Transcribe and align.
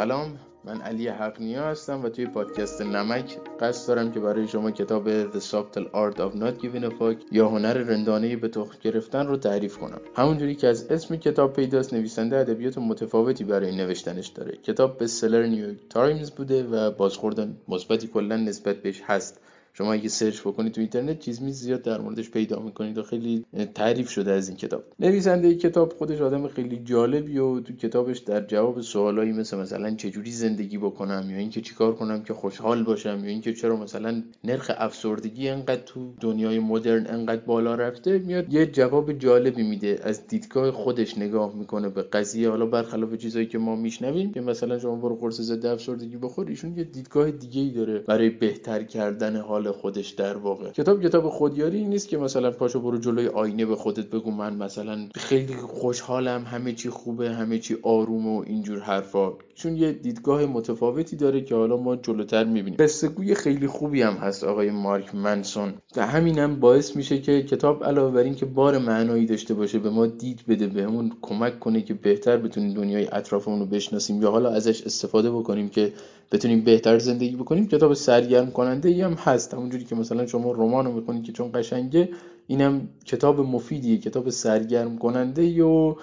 سلام 0.00 0.38
من 0.64 0.80
علی 0.80 1.08
حقنیا 1.08 1.64
هستم 1.64 2.04
و 2.04 2.08
توی 2.08 2.26
پادکست 2.26 2.82
نمک 2.82 3.38
قصد 3.60 3.88
دارم 3.88 4.12
که 4.12 4.20
برای 4.20 4.48
شما 4.48 4.70
کتاب 4.70 5.30
The 5.32 5.42
Subtle 5.42 5.86
Art 5.94 6.16
of 6.16 6.40
Not 6.40 6.62
Giving 6.62 6.84
a 6.84 6.90
Fuck 6.90 7.32
یا 7.32 7.48
هنر 7.48 7.72
رندانه 7.72 8.36
به 8.36 8.48
تخم 8.48 8.78
گرفتن 8.82 9.26
رو 9.26 9.36
تعریف 9.36 9.78
کنم. 9.78 10.00
همونجوری 10.16 10.54
که 10.54 10.68
از 10.68 10.86
اسم 10.86 11.16
کتاب 11.16 11.52
پیداست 11.52 11.94
نویسنده 11.94 12.36
ادبیات 12.36 12.78
متفاوتی 12.78 13.44
برای 13.44 13.76
نوشتنش 13.76 14.26
داره. 14.26 14.56
کتاب 14.56 14.98
best 14.98 15.06
seller 15.06 15.46
نیویورک 15.46 15.78
تایمز 15.90 16.30
بوده 16.30 16.64
و 16.64 16.90
بازخورد 16.90 17.48
مثبتی 17.68 18.06
کلا 18.06 18.36
نسبت 18.36 18.76
بهش 18.76 19.02
هست. 19.06 19.40
شما 19.72 19.92
اگه 19.92 20.08
search 20.08 20.40
بکنید 20.40 20.72
تو 20.72 20.80
اینترنت 20.80 21.18
چیز 21.18 21.42
می 21.42 21.52
زیاد 21.52 21.82
در 21.82 22.00
موردش 22.00 22.30
پیدا 22.30 22.58
می‌کنید 22.58 22.98
و 22.98 23.02
خیلی 23.02 23.44
تعریف 23.74 24.10
شده 24.10 24.32
از 24.32 24.48
این 24.48 24.56
کتاب. 24.56 24.84
نویسنده 25.00 25.48
این 25.48 25.58
کتاب 25.58 25.92
خودش 25.92 26.20
آدم 26.20 26.48
خیلی 26.48 26.80
جالبی 26.84 27.38
و 27.38 27.60
تو 27.60 27.72
کتابش 27.72 28.18
در 28.18 28.40
جواب 28.40 28.80
سوالایی 28.80 29.32
مثل 29.32 29.56
مثلا 29.56 29.94
چجوری 29.94 30.30
زندگی 30.30 30.78
بکنم 30.78 31.26
یا 31.30 31.36
اینکه 31.36 31.60
چیکار 31.60 31.94
کنم 31.94 32.22
که 32.22 32.34
خوشحال 32.34 32.82
باشم 32.82 33.20
یا 33.24 33.30
اینکه 33.30 33.52
چرا 33.52 33.76
مثلا 33.76 34.22
نرخ 34.44 34.70
افسردگی 34.76 35.48
انقدر 35.48 35.82
تو 35.86 36.12
دنیای 36.20 36.58
مدرن 36.58 37.06
انقدر 37.06 37.40
بالا 37.40 37.74
رفته 37.74 38.18
میاد 38.18 38.52
یه 38.52 38.66
جواب 38.66 39.12
جالبی 39.12 39.62
میده. 39.62 40.00
از 40.02 40.26
دیدگاه 40.26 40.70
خودش 40.70 41.18
نگاه 41.18 41.54
می‌کنه 41.54 41.88
به 41.88 42.02
قضیه. 42.02 42.50
حالا 42.50 42.66
برخلاف 42.66 43.14
چیزایی 43.14 43.46
که 43.46 43.58
ما 43.58 43.76
میشنویم 43.76 44.32
که 44.32 44.40
مثلا 44.40 44.78
شما 44.78 44.96
برو 44.96 45.16
قرص 45.16 45.40
ضد 45.40 45.66
افسردگی 45.66 46.16
بخور 46.16 46.46
ایشون 46.48 46.78
یه 46.78 46.84
دیدگاه 46.84 47.30
دیگه 47.30 47.60
ای 47.60 47.70
داره 47.70 47.98
برای 47.98 48.30
بهتر 48.30 48.82
کردن 48.82 49.36
حال 49.36 49.59
خودش 49.68 50.08
در 50.08 50.36
واقع. 50.36 50.70
کتاب 50.70 51.02
کتاب 51.02 51.28
خودیاری 51.28 51.84
نیست 51.84 52.08
که 52.08 52.18
مثلا 52.18 52.50
پاشو 52.50 52.80
برو 52.80 52.98
جلوی 52.98 53.28
آینه 53.28 53.66
به 53.66 53.76
خودت 53.76 54.06
بگو 54.06 54.30
من 54.30 54.54
مثلا 54.54 55.08
خیلی 55.14 55.54
خوشحالم 55.54 56.44
همه 56.44 56.72
چی 56.72 56.90
خوبه 56.90 57.30
همه 57.30 57.58
چی 57.58 57.76
آروم 57.82 58.26
و 58.26 58.44
اینجور 58.46 58.78
حرفا. 58.78 59.32
چون 59.62 59.76
یه 59.76 59.92
دیدگاه 59.92 60.46
متفاوتی 60.46 61.16
داره 61.16 61.40
که 61.40 61.54
حالا 61.54 61.76
ما 61.76 61.96
جلوتر 61.96 62.44
می‌بینیم. 62.44 62.76
قصه 62.78 63.08
گوی 63.08 63.34
خیلی 63.34 63.66
خوبی 63.66 64.02
هم 64.02 64.14
هست 64.14 64.44
آقای 64.44 64.70
مارک 64.70 65.14
منسون. 65.14 65.72
و 65.96 66.06
همینم 66.06 66.60
باعث 66.60 66.96
میشه 66.96 67.18
که 67.18 67.42
کتاب 67.42 67.84
علاوه 67.84 68.14
بر 68.14 68.20
اینکه 68.20 68.46
بار 68.46 68.78
معنایی 68.78 69.26
داشته 69.26 69.54
باشه 69.54 69.78
به 69.78 69.90
ما 69.90 70.06
دید 70.06 70.40
بده 70.48 70.66
بهمون 70.66 71.12
کمک 71.22 71.60
کنه 71.60 71.82
که 71.82 71.94
بهتر 71.94 72.36
بتونیم 72.36 72.74
دنیای 72.74 73.08
اطرافمون 73.12 73.58
رو 73.60 73.66
بشناسیم 73.66 74.22
یا 74.22 74.30
حالا 74.30 74.50
ازش 74.50 74.82
استفاده 74.82 75.30
بکنیم 75.30 75.68
که 75.68 75.92
بتونیم 76.32 76.64
بهتر 76.64 76.98
زندگی 76.98 77.36
بکنیم. 77.36 77.68
کتاب 77.68 77.94
سرگرم 77.94 78.50
کننده 78.50 79.04
هم 79.04 79.12
هست. 79.12 79.54
همونجوری 79.54 79.84
که 79.84 79.94
مثلا 79.94 80.26
شما 80.26 80.52
رمان 80.52 80.86
رو 80.86 80.92
می‌خونید 80.92 81.24
که 81.24 81.32
چون 81.32 81.50
قشنگه 81.54 82.08
اینم 82.46 82.88
کتاب 83.04 83.40
مفیدیه. 83.40 83.98
کتاب 83.98 84.30
سرگرم 84.30 84.98
کننده 84.98 85.62
و 85.62 85.94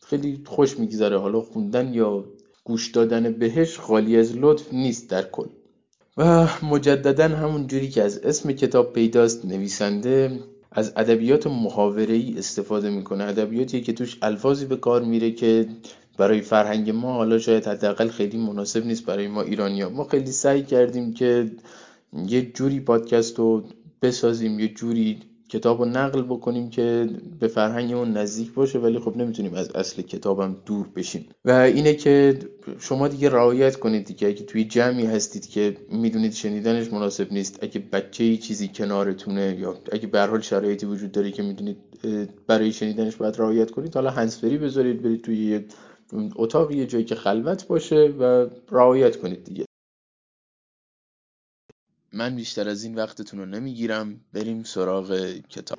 خیلی 0.00 0.42
خوش 0.46 0.78
میگذره. 0.78 1.18
حالا 1.18 1.40
خوندن 1.40 1.94
یا 1.94 2.24
گوش 2.66 2.90
دادن 2.90 3.32
بهش 3.32 3.78
خالی 3.78 4.16
از 4.16 4.36
لطف 4.36 4.72
نیست 4.72 5.10
در 5.10 5.22
کل. 5.22 5.48
و 6.16 6.48
مجددا 6.62 7.28
همون 7.28 7.66
جوری 7.66 7.88
که 7.88 8.02
از 8.02 8.18
اسم 8.18 8.52
کتاب 8.52 8.92
پیداست 8.92 9.44
نویسنده 9.44 10.40
از 10.72 10.92
ادبیات 10.96 11.46
محاوره‌ای 11.46 12.38
استفاده 12.38 12.90
می‌کنه. 12.90 13.24
ادبیاتی 13.24 13.80
که 13.80 13.92
توش 13.92 14.18
الفاظی 14.22 14.66
به 14.66 14.76
کار 14.76 15.02
میره 15.02 15.30
که 15.30 15.68
برای 16.18 16.40
فرهنگ 16.40 16.90
ما 16.90 17.12
حالا 17.12 17.38
شاید 17.38 17.66
حداقل 17.66 18.08
خیلی 18.08 18.38
مناسب 18.38 18.86
نیست 18.86 19.06
برای 19.06 19.28
ما 19.28 19.42
ایرانیا 19.42 19.90
ما 19.90 20.04
خیلی 20.04 20.32
سعی 20.32 20.62
کردیم 20.62 21.14
که 21.14 21.50
یه 22.26 22.52
جوری 22.52 22.80
پادکست 22.80 23.38
رو 23.38 23.64
بسازیم 24.02 24.60
یه 24.60 24.68
جوری 24.68 25.18
کتاب 25.56 25.78
رو 25.78 25.84
نقل 25.84 26.22
بکنیم 26.22 26.70
که 26.70 27.08
به 27.40 27.48
فرهنگمون 27.48 28.12
نزدیک 28.12 28.54
باشه 28.54 28.78
ولی 28.78 28.98
خب 28.98 29.16
نمی‌تونیم 29.16 29.54
از 29.54 29.70
اصل 29.70 30.02
کتابم 30.02 30.56
دور 30.66 30.86
بشیم. 30.96 31.28
و 31.44 31.50
اینه 31.50 31.94
که 31.94 32.38
شما 32.78 33.08
دیگه 33.08 33.28
رعایت 33.28 33.76
کنید 33.76 34.04
دیگه. 34.04 34.28
اگه 34.28 34.44
توی 34.44 34.64
جمعی 34.64 35.06
هستید 35.06 35.48
که 35.48 35.76
می‌دونید 35.90 36.32
شنیدنش 36.32 36.92
مناسب 36.92 37.32
نیست 37.32 37.58
اگه 37.62 37.82
بچه 37.92 38.36
چیزی 38.36 38.68
کنارتونه 38.68 39.56
یا 39.60 39.74
اگه 39.92 40.06
به 40.06 40.20
حال 40.20 40.40
شرایطی 40.40 40.86
وجود 40.86 41.12
داره 41.12 41.30
که 41.30 41.42
می‌دونید 41.42 41.76
برای 42.46 42.72
شنیدنش 42.72 43.16
باید 43.16 43.38
رعایت 43.38 43.70
کنید 43.70 43.94
حالا 43.94 44.10
هنسفری 44.10 44.58
بذارید 44.58 45.02
برید 45.02 45.22
توی 45.22 45.60
اتاق 46.36 46.70
یه 46.70 46.86
جایی 46.86 47.04
که 47.04 47.14
خلوت 47.14 47.66
باشه 47.66 48.14
و 48.20 48.46
رعایت 48.70 49.16
کنید 49.16 49.44
دیگه. 49.44 49.65
من 52.12 52.36
بیشتر 52.36 52.68
از 52.68 52.84
این 52.84 52.94
وقتتون 52.94 53.40
رو 53.40 53.46
نمی‌گیرم. 53.46 54.20
بریم 54.32 54.62
سراغ 54.62 55.30
کتاب. 55.48 55.78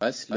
اصل 0.00 0.34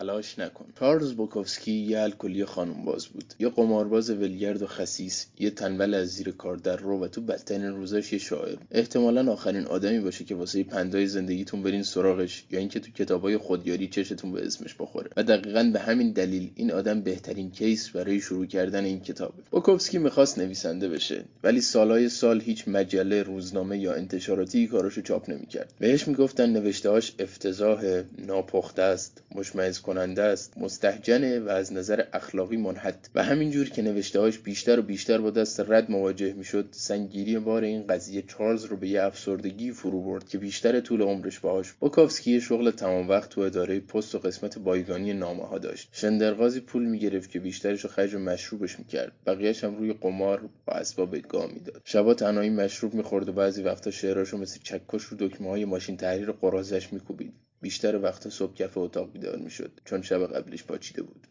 تلاش 0.00 0.38
نکن. 0.38 0.66
چارلز 0.78 1.12
بوکوفسکی 1.12 1.72
یه 1.72 2.00
الکلی 2.00 2.44
خانم 2.44 2.84
باز 2.84 3.06
بود. 3.06 3.34
یه 3.38 3.48
قمارباز 3.48 4.10
ولگرد 4.10 4.62
و 4.62 4.66
خسیس 4.66 5.26
یه 5.38 5.50
تنبل 5.50 5.94
از 5.94 6.08
زیر 6.08 6.30
کار 6.30 6.56
در 6.56 6.76
رو 6.76 7.04
و 7.04 7.08
تو 7.08 7.20
بدترین 7.20 7.66
روزاش 7.66 8.12
یه 8.12 8.18
شاعر. 8.18 8.56
احتمالا 8.70 9.32
آخرین 9.32 9.64
آدمی 9.64 10.00
باشه 10.00 10.24
که 10.24 10.34
واسه 10.34 10.64
پندای 10.64 11.06
زندگیتون 11.06 11.62
برین 11.62 11.82
سراغش 11.82 12.44
یا 12.50 12.58
اینکه 12.58 12.80
تو 12.80 12.90
کتابای 12.90 13.36
خودیاری 13.36 13.88
چشتون 13.88 14.32
به 14.32 14.46
اسمش 14.46 14.74
بخوره. 14.78 15.10
و 15.16 15.22
دقیقا 15.22 15.70
به 15.72 15.78
همین 15.78 16.12
دلیل 16.12 16.50
این 16.54 16.72
آدم 16.72 17.00
بهترین 17.00 17.50
کیس 17.50 17.90
برای 17.90 18.20
شروع 18.20 18.46
کردن 18.46 18.84
این 18.84 19.00
کتابه. 19.00 19.42
بوکوفسکی 19.50 19.98
می‌خواست 19.98 20.38
نویسنده 20.38 20.88
بشه 20.88 21.24
ولی 21.42 21.60
سالهای 21.60 22.08
سال 22.08 22.40
هیچ 22.40 22.68
مجله 22.68 23.22
روزنامه 23.22 23.78
یا 23.78 23.94
انتشاراتی 23.94 24.66
کاراشو 24.66 25.00
چاپ 25.02 25.30
نمی‌کرد. 25.30 25.74
بهش 25.78 26.08
می‌گفتن 26.08 26.50
نوشتهاش 26.50 27.12
افتضاح 27.18 28.02
ناپخته 28.18 28.82
است 28.82 29.22
مشمئز 29.34 29.80
کننده 29.90 30.22
است. 30.22 30.58
مستهجنه 30.58 31.40
و 31.40 31.48
از 31.48 31.72
نظر 31.72 32.04
اخلاقی 32.12 32.56
منحد 32.56 33.08
و 33.14 33.24
همینجور 33.24 33.68
که 33.68 33.82
نوشتهاش 33.82 34.38
بیشتر 34.38 34.78
و 34.78 34.82
بیشتر 34.82 35.18
با 35.18 35.30
دست 35.30 35.60
رد 35.60 35.90
مواجه 35.90 36.32
می‌شد 36.32 36.68
سنگیری 36.70 37.38
بار 37.38 37.62
این 37.62 37.86
قضیه 37.86 38.22
چارلز 38.22 38.64
رو 38.64 38.76
به 38.76 38.88
یه 38.88 39.02
افسردگی 39.02 39.72
فرو 39.72 40.02
برد 40.02 40.28
که 40.28 40.38
بیشتر 40.38 40.80
طول 40.80 41.02
عمرش 41.02 41.38
باهاش. 41.38 41.72
بوکافسکی 41.72 42.40
شغل 42.40 42.70
تمام 42.70 43.08
وقت 43.08 43.30
تو 43.30 43.40
اداره 43.40 43.80
پست 43.80 44.14
و 44.14 44.18
قسمت 44.18 44.58
بایگانی 44.58 45.12
نامه 45.12 45.42
ها 45.42 45.58
داشت. 45.58 45.88
شندرغازی 45.92 46.60
پول 46.60 46.84
می‌گرفت 46.84 47.30
که 47.30 47.40
بیشترش 47.40 47.80
رو 47.80 47.90
خرج 47.90 48.14
مشروبش 48.14 48.78
می‌کرد. 48.78 49.12
بقیهش 49.26 49.64
هم 49.64 49.76
روی 49.76 49.92
قمار 49.92 50.48
با 50.66 50.72
اسباب 50.72 51.16
گاه 51.16 51.52
می‌داد. 51.52 51.82
شبا 51.84 52.14
تنهایی 52.14 52.50
مشروب 52.50 52.94
می‌خورد 52.94 53.28
و 53.28 53.32
بعضی 53.32 53.62
وقتا 53.62 53.90
شعراشو 53.90 54.38
مثل 54.38 54.60
چکش 54.62 55.02
رو 55.02 55.16
دکمه 55.20 55.48
های 55.48 55.64
ماشین 55.64 55.96
تحریر 55.96 56.32
قرازش 56.32 56.92
میکوبید. 56.92 57.32
بیشتر 57.60 57.96
وقتا 57.96 58.30
صبح 58.30 58.54
کف 58.54 58.78
اتاق 58.78 59.12
بیدار 59.12 59.36
می‌شد 59.36 59.80
چون 59.84 60.02
شب 60.02 60.26
قبلش 60.26 60.64
پاچیده 60.64 61.02
بود. 61.02 61.26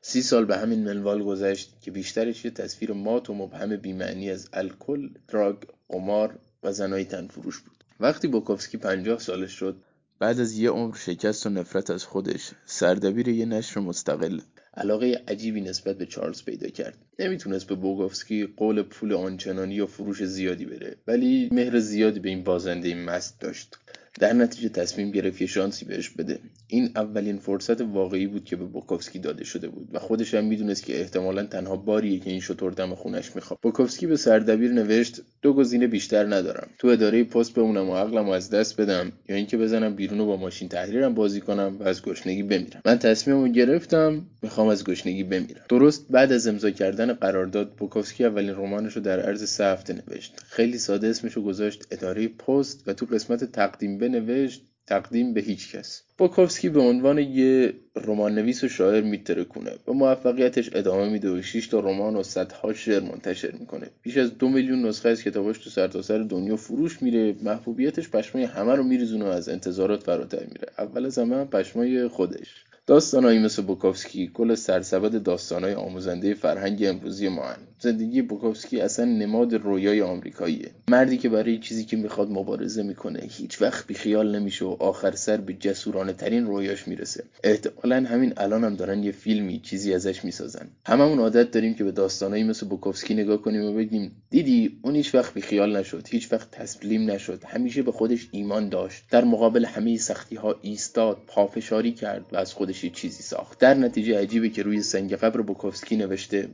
سی 0.00 0.22
سال 0.22 0.44
به 0.44 0.56
همین 0.56 0.84
منوال 0.84 1.22
گذشت 1.22 1.80
که 1.80 1.90
بیشترش 1.90 2.44
یه 2.44 2.50
تصویر 2.50 2.92
مات 2.92 3.30
و 3.30 3.34
مبهم 3.34 3.76
بیمعنی 3.76 4.30
از 4.30 4.48
الکل 4.52 5.08
دراگ 5.28 5.56
قمار 5.88 6.38
و 6.62 6.72
زنای 6.72 7.04
تنفروش 7.04 7.58
بود. 7.58 7.84
وقتی 8.00 8.28
بوکوفسکی 8.28 8.78
پنجاه 8.78 9.18
سالش 9.18 9.52
شد 9.52 9.76
بعد 10.18 10.40
از 10.40 10.58
یه 10.58 10.70
عمر 10.70 10.96
شکست 10.96 11.46
و 11.46 11.50
نفرت 11.50 11.90
از 11.90 12.04
خودش 12.04 12.50
سردبیر 12.66 13.28
یه 13.28 13.46
نشر 13.46 13.80
مستقل 13.80 14.40
علاقه 14.74 15.22
عجیبی 15.28 15.60
نسبت 15.60 15.98
به 15.98 16.06
چارلز 16.06 16.44
پیدا 16.44 16.68
کرد. 16.68 16.98
نمی‌تونست 17.18 17.66
به 17.66 17.74
بوگوفسکی 17.74 18.46
قول 18.56 18.82
پول 18.82 19.12
آنچنانی 19.12 19.74
یا 19.74 19.86
فروش 19.86 20.24
زیادی 20.24 20.64
بده 20.64 20.96
ولی 21.06 21.48
مهر 21.52 21.78
زیادی 21.78 22.20
به 22.20 22.28
این 22.28 22.44
بازنده 22.44 22.94
مست 22.94 23.40
داشت. 23.40 23.78
در 24.20 24.32
نتیجه 24.32 24.68
تصمیم 24.68 25.10
گرفت 25.10 25.40
یه 25.40 25.46
شانسی 25.46 25.84
بهش 25.84 26.08
بده. 26.08 26.38
این 26.66 26.90
اولین 26.96 27.38
فرصت 27.38 27.80
واقعی 27.80 28.26
بود 28.26 28.44
که 28.44 28.56
به 28.56 28.64
بوکوفسکی 28.64 29.18
داده 29.18 29.44
شده 29.44 29.68
بود 29.68 29.88
و 29.92 29.98
خودش 29.98 30.34
هم 30.34 30.44
می‌دونست 30.44 30.84
که 30.84 31.00
احتمالا 31.00 31.42
تنها 31.42 31.76
باریه 31.76 32.18
که 32.18 32.30
این 32.30 32.40
شطور 32.40 32.72
دم 32.72 32.94
خونش 32.94 33.34
می‌خواد. 33.34 33.58
بوکوفسکی 33.62 34.06
به 34.06 34.16
سردبیر 34.16 34.72
نوشت 34.72 35.20
دو 35.42 35.52
گزینه 35.52 35.86
بیشتر 35.86 36.34
ندارم. 36.34 36.68
تو 36.78 36.88
اداره 36.88 37.24
پست 37.24 37.54
بمونم 37.54 37.90
و 37.90 37.96
عقلم 37.96 38.28
از 38.28 38.50
دست 38.50 38.80
بدم 38.80 39.12
یا 39.28 39.36
اینکه 39.36 39.56
بزنم 39.56 39.94
بیرون 39.94 40.20
و 40.20 40.26
با 40.26 40.36
ماشین 40.36 40.68
تحریرم 40.68 41.14
بازی 41.14 41.40
کنم 41.40 41.76
و 41.80 41.82
از 41.82 42.02
گشنگی 42.02 42.42
بمیرم. 42.42 42.82
من 42.84 42.98
تصمیممو 42.98 43.48
گرفتم 43.48 44.26
می‌خوام 44.42 44.68
از 44.68 44.84
گشنگی 44.84 45.22
بمیرم. 45.24 45.64
درست 45.68 46.06
بعد 46.10 46.32
از 46.32 46.46
امضا 46.46 46.70
کردن 46.70 47.12
قرارداد 47.12 47.72
بوکوفسکی 47.72 48.24
اولین 48.24 48.50
رمانش 48.50 48.96
رو 48.96 49.02
در 49.02 49.20
عرض 49.20 49.48
سه 49.50 49.64
هفته 49.64 49.92
نوشت. 49.92 50.34
خیلی 50.48 50.78
ساده 50.78 51.08
اسمش 51.08 51.38
گذاشت 51.38 51.86
اداره 51.90 52.28
پست 52.28 52.82
و 52.86 52.92
تو 52.92 53.06
قسمت 53.06 53.44
تقدیم 53.44 53.98
بنوشت 54.02 54.62
تقدیم 54.86 55.34
به 55.34 55.40
هیچ 55.40 55.76
کس. 55.76 56.02
بوکوفسکی 56.18 56.68
به 56.68 56.80
عنوان 56.80 57.18
یه 57.18 57.74
رمان 58.06 58.34
نویس 58.34 58.64
و 58.64 58.68
شاعر 58.68 59.02
میترکونه. 59.02 59.70
و 59.88 59.92
موفقیتش 59.92 60.70
ادامه 60.72 61.08
میده 61.08 61.30
و 61.30 61.42
6 61.42 61.66
تا 61.66 61.80
رمان 61.80 62.16
و 62.16 62.22
صدها 62.22 62.72
شعر 62.72 63.02
منتشر 63.02 63.52
می‌کنه. 63.52 63.90
بیش 64.02 64.16
از 64.16 64.38
دو 64.38 64.48
میلیون 64.48 64.86
نسخه 64.86 65.08
از 65.08 65.22
کتاباش 65.22 65.58
تو 65.58 65.70
سرتاسر 65.70 66.18
سر 66.18 66.22
دنیا 66.22 66.56
فروش 66.56 67.02
میره. 67.02 67.34
محبوبیتش 67.42 68.08
پشمای 68.08 68.44
همه 68.44 68.74
رو 68.74 68.82
میریزونه 68.82 69.24
و 69.24 69.28
از 69.28 69.48
انتظارات 69.48 70.02
فراتر 70.02 70.46
میره. 70.46 70.68
اول 70.78 71.06
از 71.06 71.18
همه 71.18 71.44
پشمای 71.44 72.08
خودش. 72.08 72.64
داستانهایی 72.86 73.38
مثل 73.38 73.62
بوکوفسکی 73.62 74.30
کل 74.34 74.54
سرسبد 74.54 75.22
داستانهای 75.22 75.74
آموزنده 75.74 76.34
فرهنگ 76.34 76.84
امروزی 76.84 77.28
ما 77.28 77.42
هن. 77.42 77.56
زندگی 77.78 78.22
بوکوفسکی 78.22 78.80
اصلا 78.80 79.04
نماد 79.04 79.54
رویای 79.54 80.02
آمریکاییه. 80.02 80.70
مردی 80.88 81.16
که 81.16 81.28
برای 81.28 81.58
چیزی 81.58 81.84
که 81.84 81.96
می‌خواد 81.96 82.30
مبارزه 82.30 82.82
می‌کنه 82.82 83.20
هیچ 83.30 83.62
وقت 83.62 83.86
بیخیال 83.86 84.38
نمیشه 84.38 84.64
و 84.64 84.76
آخر 84.80 85.10
سر 85.14 85.36
به 85.36 85.52
جسورانه 85.52 86.12
ترین 86.12 86.46
رویاش 86.46 86.88
می‌رسه. 86.88 87.24
احتمالا 87.44 88.08
همین 88.08 88.32
الان 88.36 88.64
هم 88.64 88.76
دارن 88.76 89.02
یه 89.02 89.12
فیلمی 89.12 89.60
چیزی 89.60 89.94
ازش 89.94 90.24
می‌سازن. 90.24 90.68
هممون 90.86 91.18
عادت 91.18 91.50
داریم 91.50 91.74
که 91.74 91.84
به 91.84 91.92
داستانهایی 91.92 92.44
مثل 92.44 92.68
بوکوفسکی 92.68 93.14
نگاه 93.14 93.42
کنیم 93.42 93.64
و 93.64 93.72
بگیم 93.72 94.22
دیدی 94.30 94.78
اون 94.82 94.96
هیچ 94.96 95.14
وقت 95.14 95.34
بیخیال 95.34 95.76
نشد 95.76 96.08
هیچ 96.10 96.32
وقت 96.32 96.50
تسلیم 96.50 97.10
نشد 97.10 97.42
همیشه 97.46 97.82
به 97.82 97.92
خودش 97.92 98.28
ایمان 98.32 98.68
داشت. 98.68 99.04
در 99.10 99.24
مقابل 99.24 99.64
همه 99.64 99.96
سختی 99.96 100.36
ها 100.36 100.54
ایستاد 100.62 101.18
پافشاری 101.26 101.92
کرد 101.92 102.24
و 102.32 102.36
از 102.36 102.52
خودش 102.52 102.71
چیزی 102.72 103.22
ساخت. 103.22 103.58
در 103.58 103.74
نتیجه 103.74 104.20
عجیبه 104.20 104.48
که 104.48 104.62
روی 104.62 104.82
سنگ 104.82 105.14
قبر 105.14 105.40
بوکوفسکی 105.40 105.96
نوشته 105.96 106.50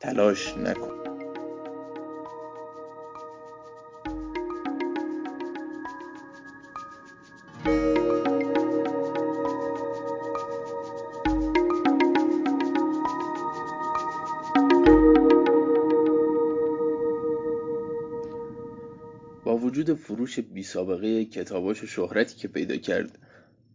تلاش 0.00 0.56
نکن. 0.56 1.02
با 19.44 19.56
وجود 19.58 19.94
فروش 19.94 20.40
بی 20.40 20.62
سابقه 20.62 21.24
کتاباش 21.24 21.82
و 21.82 21.86
شهرتی 21.86 22.36
که 22.36 22.48
پیدا 22.48 22.76
کرد 22.76 23.18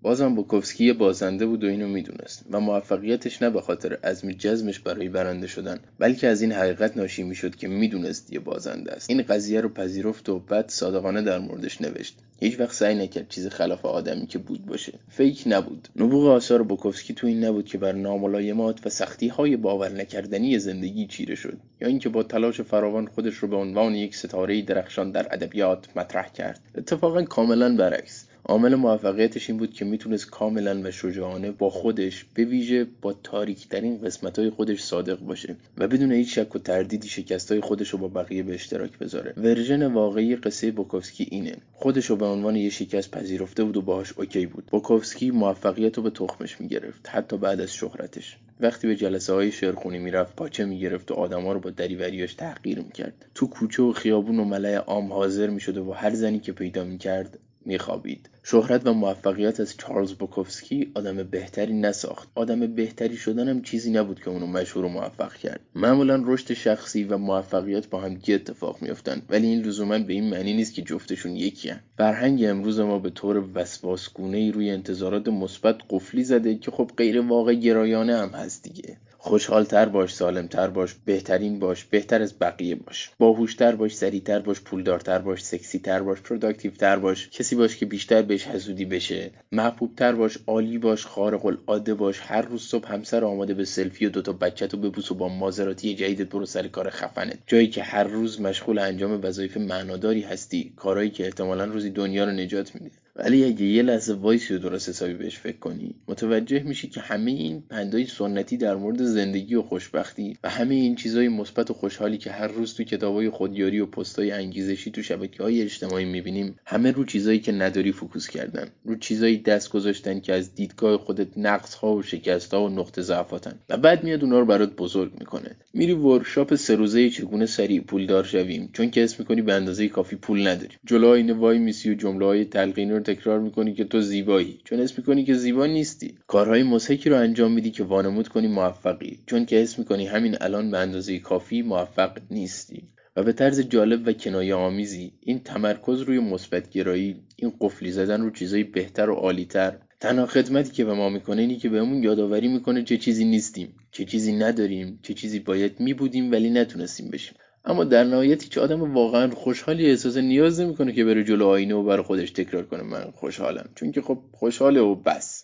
بازم 0.01 0.35
بوکوفسکی 0.35 0.85
یه 0.85 0.93
بازنده 0.93 1.45
بود 1.45 1.63
و 1.63 1.67
اینو 1.67 1.87
می‌دونست 1.87 2.45
و 2.51 2.59
موفقیتش 2.59 3.41
نه 3.41 3.49
به 3.49 3.61
خاطر 3.61 3.93
عزم 4.03 4.31
جزمش 4.31 4.79
برای 4.79 5.09
برنده 5.09 5.47
شدن 5.47 5.79
بلکه 5.99 6.27
از 6.27 6.41
این 6.41 6.51
حقیقت 6.51 6.97
ناشی 6.97 7.23
می‌شد 7.23 7.55
که 7.55 7.67
می‌دونست 7.67 8.33
یه 8.33 8.39
بازنده 8.39 8.91
است. 8.91 9.09
این 9.09 9.21
قضیه 9.21 9.61
رو 9.61 9.69
پذیرفت 9.69 10.29
و 10.29 10.39
بعد 10.39 10.69
صادقانه 10.69 11.21
در 11.21 11.39
موردش 11.39 11.81
نوشت. 11.81 12.17
هیچ 12.39 12.59
وقت 12.59 12.73
سعی 12.73 12.95
نکرد 12.95 13.29
چیز 13.29 13.47
خلاف 13.47 13.85
آدمی 13.85 14.27
که 14.27 14.37
بود 14.37 14.65
باشه. 14.65 14.93
فیک 15.09 15.43
نبود. 15.45 15.87
نبوغ 15.95 16.27
آثار 16.27 16.63
بوکوفسکی 16.63 17.13
تو 17.13 17.27
این 17.27 17.43
نبود 17.45 17.65
که 17.65 17.77
بر 17.77 17.91
ناملایمات 17.91 18.87
و 18.87 18.89
سختی 18.89 19.27
های 19.27 19.57
باور 19.57 19.91
نکردنی 19.91 20.59
زندگی 20.59 21.07
چیره 21.07 21.35
شد 21.35 21.57
یا 21.81 21.87
اینکه 21.87 22.09
با 22.09 22.23
تلاش 22.23 22.61
فراوان 22.61 23.05
خودش 23.07 23.35
رو 23.35 23.47
به 23.47 23.55
عنوان 23.55 23.95
یک 23.95 24.15
ستاره 24.15 24.61
درخشان 24.61 25.11
در 25.11 25.33
ادبیات 25.33 25.97
مطرح 25.97 26.31
کرد. 26.31 26.59
اتفاقا 26.75 27.23
کاملا 27.23 27.75
برعکس. 27.75 28.26
عامل 28.49 28.75
موفقیتش 28.75 29.49
این 29.49 29.59
بود 29.59 29.73
که 29.73 29.85
می‌تونست 29.85 30.29
کاملا 30.29 30.81
و 30.83 30.91
شجاعانه 30.91 31.51
با 31.51 31.69
خودش 31.69 32.25
به 32.33 32.45
ویژه 32.45 32.87
با 33.01 33.13
تاریکترین 33.13 33.97
قسمت 33.97 34.39
های 34.39 34.49
خودش 34.49 34.81
صادق 34.81 35.19
باشه 35.19 35.55
و 35.77 35.87
بدون 35.87 36.11
هیچ 36.11 36.39
شک 36.39 36.55
و 36.55 36.59
تردیدی 36.59 37.07
شکست 37.07 37.51
های 37.51 37.61
خودش 37.61 37.89
رو 37.89 37.99
با 37.99 38.07
بقیه 38.07 38.43
به 38.43 38.53
اشتراک 38.53 38.99
بذاره. 38.99 39.33
version 39.37 39.85
واقعی 39.93 40.35
قصه 40.35 40.71
بوکوفسکی 40.71 41.27
اینه. 41.31 41.55
خودش 41.73 42.05
رو 42.05 42.15
به 42.15 42.25
عنوان 42.25 42.55
یه 42.55 42.69
شکست 42.69 43.11
پذیرفته 43.11 43.63
بود 43.63 43.77
و 43.77 43.81
باهاش 43.81 44.13
okay 44.17 44.45
بود. 44.45 44.65
بوکوفسکی 44.71 45.31
موفقیت 45.31 45.97
رو 45.97 46.03
به 46.03 46.09
تخمش 46.09 46.61
می‌گرفت 46.61 47.09
حتی 47.09 47.37
بعد 47.37 47.61
از 47.61 47.73
شهرتش. 47.73 48.37
وقتی 48.59 48.87
به 48.87 48.95
جلسه 48.95 49.33
های 49.33 49.51
شعرخونی 49.51 49.99
می‌رفت 49.99 50.35
پاچه 50.35 50.65
می‌گرفت 50.65 51.11
و 51.11 51.13
آدما 51.13 51.53
رو 51.53 51.59
با 51.59 51.69
دریوریاش 51.69 52.33
تحقیر 52.33 52.79
می‌کرد. 52.79 53.25
تو 53.35 53.47
کوچه 53.47 53.83
و 53.83 53.91
خیابون 53.91 54.39
و 54.39 54.43
ملأ 54.43 54.75
عام 54.75 55.13
حاضر 55.13 55.49
می‌شد 55.49 55.77
و 55.77 55.91
هر 55.91 56.13
زنی 56.13 56.39
که 56.39 56.51
پیدا 56.51 56.83
می‌کرد 56.83 57.39
میخوابید. 57.67 58.29
شهرت 58.43 58.87
و 58.87 58.93
موفقیت 58.93 59.59
از 59.59 59.77
چارلز 59.77 60.13
بوکوفسکی 60.13 60.91
آدم 60.95 61.23
بهتری 61.23 61.73
نساخت. 61.73 62.27
آدم 62.35 62.59
بهتری 62.59 63.17
شدن 63.17 63.61
چیزی 63.61 63.91
نبود 63.91 64.19
که 64.19 64.29
اونو 64.29 64.47
مشهور 64.47 64.85
و 64.85 64.89
موفق 64.89 65.33
کرد. 65.33 65.59
معمولا 65.75 66.23
رشد 66.25 66.53
شخصی 66.53 67.03
و 67.03 67.17
موفقیت 67.17 67.89
با 67.89 68.01
هم 68.01 68.17
اتفاق 68.27 68.81
میافتند 68.81 69.21
ولی 69.29 69.47
این 69.47 69.61
لزوما 69.61 69.99
به 69.99 70.13
این 70.13 70.29
معنی 70.29 70.53
نیست 70.53 70.73
که 70.73 70.81
جفتشون 70.81 71.35
یکی‌ان. 71.35 71.79
فرهنگ 71.97 72.43
امروز 72.45 72.79
ما 72.79 72.99
به 72.99 73.09
طور 73.09 73.49
وسواسگونه 73.55 74.37
ای 74.37 74.51
روی 74.51 74.69
انتظارات 74.69 75.27
مثبت 75.27 75.77
قفلی 75.89 76.23
زده 76.23 76.55
که 76.55 76.71
خب 76.71 76.91
غیر 76.97 77.21
واقع 77.21 77.53
گرایانه 77.53 78.17
هم 78.17 78.29
هست 78.29 78.63
دیگه. 78.63 78.97
خوشحالتر 79.27 79.85
باش 79.89 80.13
سالمتر 80.13 80.67
باش 80.67 80.95
بهترین 81.05 81.59
باش 81.59 81.83
بهتر 81.83 82.21
از 82.21 82.39
بقیه 82.39 82.75
باش. 82.75 83.11
باهوشتر 83.19 83.75
باش 83.75 83.95
سریعتر 83.95 84.39
باش 84.39 84.61
پولدارتر 84.61 85.19
باش 85.19 85.43
سکسیتر 85.43 86.01
باش 86.01 86.21
productive 86.21 86.83
تر 86.83 86.95
باش. 86.99 87.29
کسی 87.29 87.55
باش 87.55 87.77
که 87.77 87.85
بیشتر 87.85 88.21
بهش 88.21 88.43
حسودی 88.43 88.85
بشه. 88.85 89.31
محبوبتر 89.51 90.11
باش 90.11 90.37
عالی 90.47 90.77
باش 90.77 91.05
خارق 91.05 91.45
العاده 91.45 91.93
باش. 91.93 92.19
هر 92.21 92.41
روز 92.41 92.61
صبح 92.61 92.91
همسر 92.91 93.25
آماده 93.25 93.53
به 93.53 93.65
سلفی 93.65 94.05
و 94.05 94.09
دوتا 94.09 94.33
بچه 94.33 94.67
تو 94.67 94.77
ببوس 94.77 95.11
و 95.11 95.15
با 95.15 95.27
مازراتی 95.27 95.95
جدیدت 95.95 96.29
برو 96.29 96.45
سر 96.45 96.67
کار 96.67 96.89
خفنت. 96.89 97.39
جایی 97.47 97.67
که 97.67 97.83
هر 97.83 98.03
روز 98.03 98.41
مشغول 98.41 98.79
انجام 98.79 99.19
وظایف 99.23 99.57
معناداری 99.57 100.21
هستی. 100.21 100.73
کارهایی 100.75 101.09
که 101.09 101.25
احتمالا 101.25 101.65
روزی 101.65 101.89
دنیا 101.89 102.25
رو 102.25 102.31
نجات 102.31 102.75
میده. 102.75 102.95
ولی 103.17 103.43
اگه 103.43 103.65
یه 103.65 103.83
لحظه 103.83 104.13
وایسی 104.13 104.53
و 104.53 104.57
درست 104.57 104.89
حسابی 104.89 105.13
بهش 105.13 105.37
فکر 105.37 105.57
کنی 105.57 105.95
متوجه 106.07 106.63
میشی 106.63 106.87
که 106.87 107.01
همه 107.01 107.31
این 107.31 107.63
پندای 107.69 108.05
سنتی 108.05 108.57
در 108.57 108.75
مورد 108.75 109.03
زندگی 109.03 109.55
و 109.55 109.61
خوشبختی 109.61 110.37
و 110.43 110.49
همه 110.49 110.75
این 110.75 110.95
چیزای 110.95 111.27
مثبت 111.27 111.71
و 111.71 111.73
خوشحالی 111.73 112.17
که 112.17 112.31
هر 112.31 112.47
روز 112.47 112.73
تو 112.73 112.83
کتابای 112.83 113.29
خودیاری 113.29 113.79
و 113.79 113.85
پستای 113.85 114.31
انگیزشی 114.31 114.91
تو 114.91 115.03
شبکه 115.03 115.43
های 115.43 115.61
اجتماعی 115.61 116.05
می‌بینیم 116.05 116.55
همه 116.65 116.91
رو 116.91 117.05
چیزایی 117.05 117.39
که 117.39 117.51
نداری 117.51 117.91
focus 117.91 118.27
کردن 118.27 118.67
رو 118.85 118.95
چیزایی 118.95 119.37
دست 119.37 119.69
گذاشتن 119.69 120.19
که 120.19 120.33
از 120.33 120.55
دیدگاه 120.55 120.97
خودت 120.97 121.37
نقص 121.37 121.73
ها 121.73 121.95
و 121.95 122.03
شکست 122.03 122.53
ها 122.53 122.65
و 122.65 122.69
نقطه 122.69 123.01
ضعفاتن 123.01 123.59
و 123.69 123.77
بعد 123.77 124.03
میاد 124.03 124.23
اونا 124.23 124.39
رو 124.39 124.45
برات 124.45 124.75
بزرگ 124.75 125.11
می‌کنه. 125.19 125.55
میری 125.73 125.93
workshop 125.93 126.55
سه 126.55 126.75
روزه 126.75 127.09
چگونه 127.09 127.45
سریع 127.45 127.81
پولدار 127.81 128.23
شویم؟ 128.23 128.69
چون 128.73 128.89
که 128.89 129.03
اسم 129.03 129.15
می‌کنی 129.19 129.41
به 129.41 129.53
اندازه 129.53 129.87
کافی 129.87 130.15
پول 130.15 130.47
نداری. 130.47 130.75
جلو 130.85 131.07
آینه 131.07 131.33
وای 131.33 131.59
میسی 131.59 131.91
و 131.91 131.93
جمله 131.93 132.25
های 132.25 132.45
تلقینی 132.45 132.91
رو 132.91 132.99
تکرار 133.07 133.39
می‌کنی 133.39 133.73
که 133.73 133.83
تو 133.83 134.01
زیبایی. 134.01 134.61
چون 134.63 134.79
اسم 134.79 134.95
می‌کنی 134.97 135.23
که 135.25 135.33
زیبا 135.33 135.65
نیستی. 135.65 136.17
کارهای 136.27 136.63
مضحکی 136.63 137.09
رو 137.09 137.17
انجام 137.17 137.51
میدی 137.51 137.71
که 137.71 137.83
وانمود 137.83 138.27
کنی 138.27 138.47
موفقی. 138.47 139.19
چون 139.25 139.45
که 139.45 139.63
اسم 139.63 139.81
می‌کنی 139.81 140.07
همین 140.07 140.35
الان 140.41 140.71
به 140.71 140.77
اندازه 140.77 141.19
کافی 141.19 141.61
موفق 141.61 142.17
نیستی. 142.31 142.83
و 143.15 143.23
به 143.23 143.33
طرز 143.33 143.59
جالب 143.59 144.07
و 144.07 144.13
کنایه 144.13 144.55
آمیزی 144.55 145.13
این 145.21 145.39
تمرکز 145.39 146.01
روی 146.01 146.19
مثبت 146.19 146.69
گرایی 146.69 147.15
این 147.35 147.53
قفلی 147.61 147.91
زدن 147.91 148.21
رو 148.21 148.31
چیزای 148.31 148.63
بهتر 148.63 149.09
و 149.09 149.13
عالیتر. 149.13 149.77
تنها 149.99 150.25
خدمتی 150.25 150.71
که 150.71 150.85
به 150.85 150.93
ما 150.93 151.09
می‌کنه 151.09 151.41
اینی 151.41 151.57
که 151.57 151.69
بهمون 151.69 152.03
یادآوری 152.03 152.47
می‌کنه 152.47 152.83
چه 152.83 152.97
چیزی 152.97 153.25
نیستیم 153.25 153.75
چه 153.91 154.05
چیزی 154.05 154.33
نداریم 154.33 154.99
چه 155.03 155.13
چیزی 155.13 155.39
باید 155.39 155.79
میبودیم 155.79 156.31
ولی 156.31 156.49
نتونستیم 156.49 157.11
بشیم. 157.11 157.35
اما 157.65 157.83
در 157.83 158.03
نهایت 158.03 158.43
هیچ 158.43 158.57
آدم 158.57 158.93
واقعا 158.93 159.31
خوشحالی 159.31 159.85
احساس 159.89 160.17
نیاز 160.17 160.59
نمی‌کنه 160.59 160.93
که 160.93 161.05
بره 161.05 161.23
جلو 161.23 161.47
آینه 161.47 161.75
و 161.75 161.83
برای 161.83 162.03
خودش 162.03 162.31
تکرار 162.31 162.65
کنه. 162.65 162.83
من 162.83 163.11
خوشحالم. 163.11 163.69
چون 163.75 163.91
که 163.91 164.01
خب 164.01 164.19
خوشحاله 164.31 164.81
و 164.81 164.95
بس. 164.95 165.36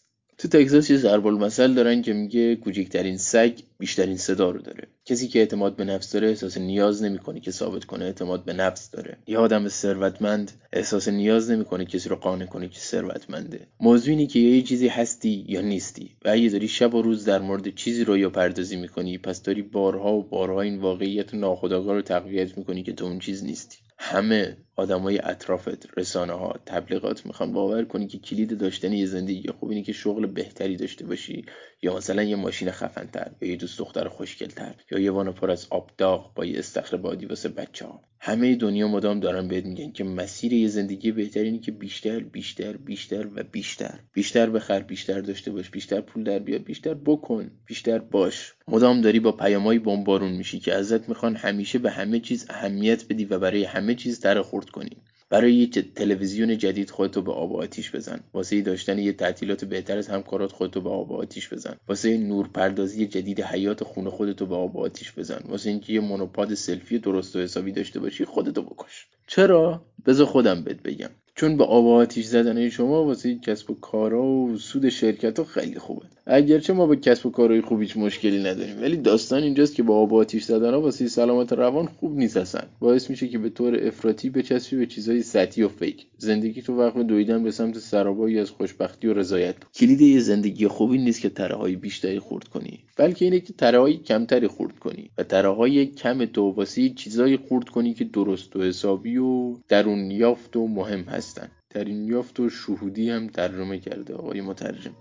تو 0.43 0.49
تگزاس 0.49 0.89
یه 0.89 0.97
ضرب 0.97 1.27
المثل 1.27 1.73
دارن 1.73 2.01
که 2.01 2.13
میگه 2.13 2.55
کوچکترین 2.55 3.17
سگ 3.17 3.53
بیشترین 3.79 4.17
صدا 4.17 4.49
رو 4.49 4.61
داره. 4.61 4.87
کسی 5.05 5.27
که 5.27 5.39
اعتماد 5.39 5.75
به 5.75 5.83
نفس 5.83 6.11
داره 6.11 6.27
احساس 6.27 6.57
نیاز 6.57 7.03
نمی‌کنه 7.03 7.39
که 7.39 7.51
ثابت 7.51 7.85
کنه 7.85 8.05
اعتماد 8.05 8.45
به 8.45 8.53
نفس 8.53 8.91
داره. 8.91 9.17
یه 9.27 9.37
آدم 9.37 9.67
ثروتمند 9.67 10.51
احساس 10.73 11.07
نیاز 11.07 11.51
نمی‌کنه 11.51 11.85
کسی 11.85 12.09
رو 12.09 12.15
قانع 12.15 12.45
کنه 12.45 12.67
که 12.67 12.79
ثروتمنده. 12.79 13.67
موضوع 13.79 14.09
اینه 14.09 14.27
که 14.27 14.39
یه 14.39 14.61
چیزی 14.61 14.87
هستی 14.87 15.45
یا 15.47 15.61
نیستی 15.61 16.09
و 16.25 16.29
اگه 16.29 16.49
داری 16.49 16.67
شب 16.67 16.93
و 16.95 17.01
روز 17.01 17.25
در 17.25 17.39
مورد 17.39 17.75
چیزی 17.75 18.03
رو 18.03 18.17
یا 18.17 18.29
پردازی 18.29 18.75
می‌کنی 18.75 19.17
پس 19.17 19.41
داری 19.41 19.61
بارها 19.61 20.13
و 20.13 20.23
بارها 20.23 20.61
این 20.61 20.79
واقعیت 20.79 21.33
ناخودآگاه 21.33 21.95
رو 21.95 22.01
تقویت 22.01 22.57
می‌کنی 22.57 22.83
که 22.83 22.93
تو 22.93 23.05
اون 23.05 23.19
چیز 23.19 23.43
نیستی. 23.43 23.77
همه 23.97 24.57
آدمای 24.75 25.19
اطرافت 25.23 25.97
رسانه 25.97 26.33
ها 26.33 26.59
تبلیغات 26.65 27.25
می‌خوان 27.25 27.53
باور 27.53 27.85
کنی 27.85 28.07
که 28.07 28.19
کلید 28.19 28.57
داشتن 28.57 28.93
یه 28.93 29.05
زندگی. 29.05 29.47
خوب 29.47 29.69
اینه 29.69 29.83
که 29.83 29.93
شغل 29.93 30.25
بهتری 30.25 30.77
داشته 30.77 31.05
باشی. 31.05 31.45
یا 31.81 31.95
مثلا 31.97 32.23
یه 32.23 32.35
ماشین 32.35 32.71
خفنتر 32.71 33.31
یا 33.41 33.49
یه 33.49 33.55
دوست 33.55 33.79
دختر 33.79 34.07
خوشگلتر 34.07 34.75
یا 34.91 34.99
یه 34.99 35.11
وان 35.11 35.31
پر 35.31 35.51
از 35.51 35.67
آب 35.69 35.91
داغ 35.97 36.33
با 36.33 36.45
یه 36.45 36.59
استخر 36.59 36.97
بادی 36.97 37.25
واسه 37.25 37.49
بچه 37.49 37.85
ها 37.85 38.01
همه 38.19 38.55
دنیا 38.55 38.87
مدام 38.87 39.19
دارن 39.19 39.47
بهت 39.47 39.65
میگن 39.65 39.91
که 39.91 40.03
مسیر 40.03 40.53
یه 40.53 40.67
زندگی 40.67 41.11
بهتر 41.11 41.39
اینه 41.39 41.59
که 41.59 41.71
بیشتر 41.71 42.19
بیشتر 42.19 42.77
بیشتر 42.77 43.27
و 43.35 43.43
بیشتر. 43.51 43.99
بیشتر 44.13 44.49
بخر 44.49 44.79
بیشتر 44.79 45.21
داشته 45.21 45.51
باش 45.51 45.69
بیشتر 45.69 46.01
پول 46.01 46.23
در 46.23 46.39
بیار 46.39 46.59
بیشتر 46.59 46.93
بکن 46.93 47.51
بیشتر 47.65 47.99
باش. 47.99 48.53
مدام 48.67 49.01
داری 49.01 49.19
با 49.19 49.31
پیامای 49.31 49.79
بمبارون 49.79 50.31
میشی 50.31 50.59
که 50.59 50.73
ازت 50.73 51.09
می‌خوان 51.09 51.35
همیشه 51.35 51.79
به 51.79 51.91
همه 51.91 52.19
چیز 52.19 52.45
اهمیت 52.49 53.05
بدی 53.09 53.25
و 53.25 53.39
برای 53.39 53.63
همه 53.63 53.95
چیز 53.95 54.19
در 54.19 54.37
کنی. 54.69 54.97
برای 55.29 55.53
یه 55.53 55.67
تلویزیون 55.67 56.57
جدید 56.57 56.89
خودتو 56.89 57.21
به 57.21 57.31
آب 57.31 57.51
و 57.51 57.57
آتیش 57.57 57.95
بزن. 57.95 58.19
واسه 58.33 58.61
داشتن 58.61 58.99
یه 58.99 59.13
تعطیلات 59.13 59.65
بهتر 59.65 59.97
از 59.97 60.07
همکارات 60.07 60.51
خودتو 60.51 60.81
به 60.81 60.89
آب 60.89 61.11
و 61.11 61.15
آتیش 61.15 61.53
بزن. 61.53 61.75
واسه 61.87 62.17
نورپردازی 62.17 63.07
جدید 63.07 63.41
حیات 63.41 63.83
خونه 63.83 64.09
خودتو 64.09 64.45
به 64.45 64.55
آب 64.55 64.75
و 64.75 64.79
آتیش 64.79 65.13
بزن. 65.17 65.41
واسه 65.45 65.69
اینکه 65.69 65.93
یه 65.93 65.99
مونوپاد 65.99 66.53
سلفی 66.53 66.99
درست 66.99 67.35
و 67.35 67.39
حسابی 67.39 67.71
داشته 67.71 67.99
باشی 67.99 68.25
خودتو 68.25 68.61
بکش. 68.61 69.07
چرا؟ 69.27 69.85
بذار 70.05 70.25
خودم 70.25 70.63
بهت 70.63 70.81
بگم. 70.81 71.09
چون 71.35 71.57
به 71.57 71.63
آب 71.63 71.87
آتیش 71.87 72.25
زدن 72.25 72.69
شما 72.69 73.03
واسه 73.03 73.35
کسب 73.35 73.71
و 73.71 73.73
کارا 73.73 74.23
و 74.23 74.57
سود 74.57 74.89
شرکت 74.89 75.39
ها 75.39 75.45
خیلی 75.45 75.79
خوبه. 75.79 76.05
اگرچه 76.25 76.73
ما 76.73 76.85
با 76.85 76.95
کسب 76.95 77.25
و 77.25 77.31
کارهای 77.31 77.61
خوب 77.61 77.81
هیچ 77.81 77.97
مشکلی 77.97 78.39
نداریم 78.39 78.81
ولی 78.81 78.97
داستان 78.97 79.43
اینجاست 79.43 79.75
که 79.75 79.83
با 79.83 79.95
آب 79.95 80.13
آتیش 80.13 80.43
زدن 80.43 80.73
ها 80.73 80.81
واسه 80.81 81.07
سلامت 81.07 81.53
روان 81.53 81.85
خوب 81.85 82.17
نیست 82.17 82.37
اصلا. 82.37 82.61
باعث 82.79 83.09
میشه 83.09 83.27
که 83.27 83.37
به 83.37 83.49
طور 83.49 83.87
افراطی 83.87 84.29
بچسبی 84.29 84.77
به 84.77 84.85
چیزهای 84.85 85.23
سطحی 85.23 85.63
و 85.63 85.67
فیک. 85.67 86.05
زندگی 86.17 86.61
تو 86.61 86.75
وقت 86.75 86.97
دویدن 86.97 87.43
به 87.43 87.51
سمت 87.51 87.77
سرابایی 87.77 88.39
از 88.39 88.49
خوشبختی 88.49 89.07
و 89.07 89.13
رضایت. 89.13 89.55
کلید 89.75 90.01
یه 90.01 90.19
زندگی 90.19 90.67
خوبی 90.67 90.97
نیست 90.97 91.21
که 91.21 91.29
تره 91.29 91.75
بیشتری 91.75 92.19
خورد 92.19 92.47
کنی 92.47 92.79
بلکه 92.97 93.25
اینه 93.25 93.39
که 93.39 93.53
تره 93.53 93.93
کمتری 93.97 94.47
خورد 94.47 94.79
کنی 94.79 95.09
و 95.17 95.23
تره 95.23 95.85
کم 95.85 96.25
تو 96.25 96.51
واسه 96.51 96.89
چیزایی 96.89 97.37
خورد 97.37 97.69
کنی 97.69 97.93
که 97.93 98.03
درست 98.03 98.55
و 98.55 98.63
حسابی 98.63 99.17
و 99.17 99.55
درون 99.67 100.11
یافت 100.11 100.57
و 100.57 100.67
مهم 100.67 100.99
هستن 100.99 101.22
در 101.69 101.83
این 101.83 102.07
یافت 102.07 102.39
و 102.39 102.49
شهودی 102.49 103.09
هم 103.09 103.27
ترجمه 103.27 103.79
کرده 103.79 104.13
آقای 104.13 104.41
مترجم. 104.41 104.95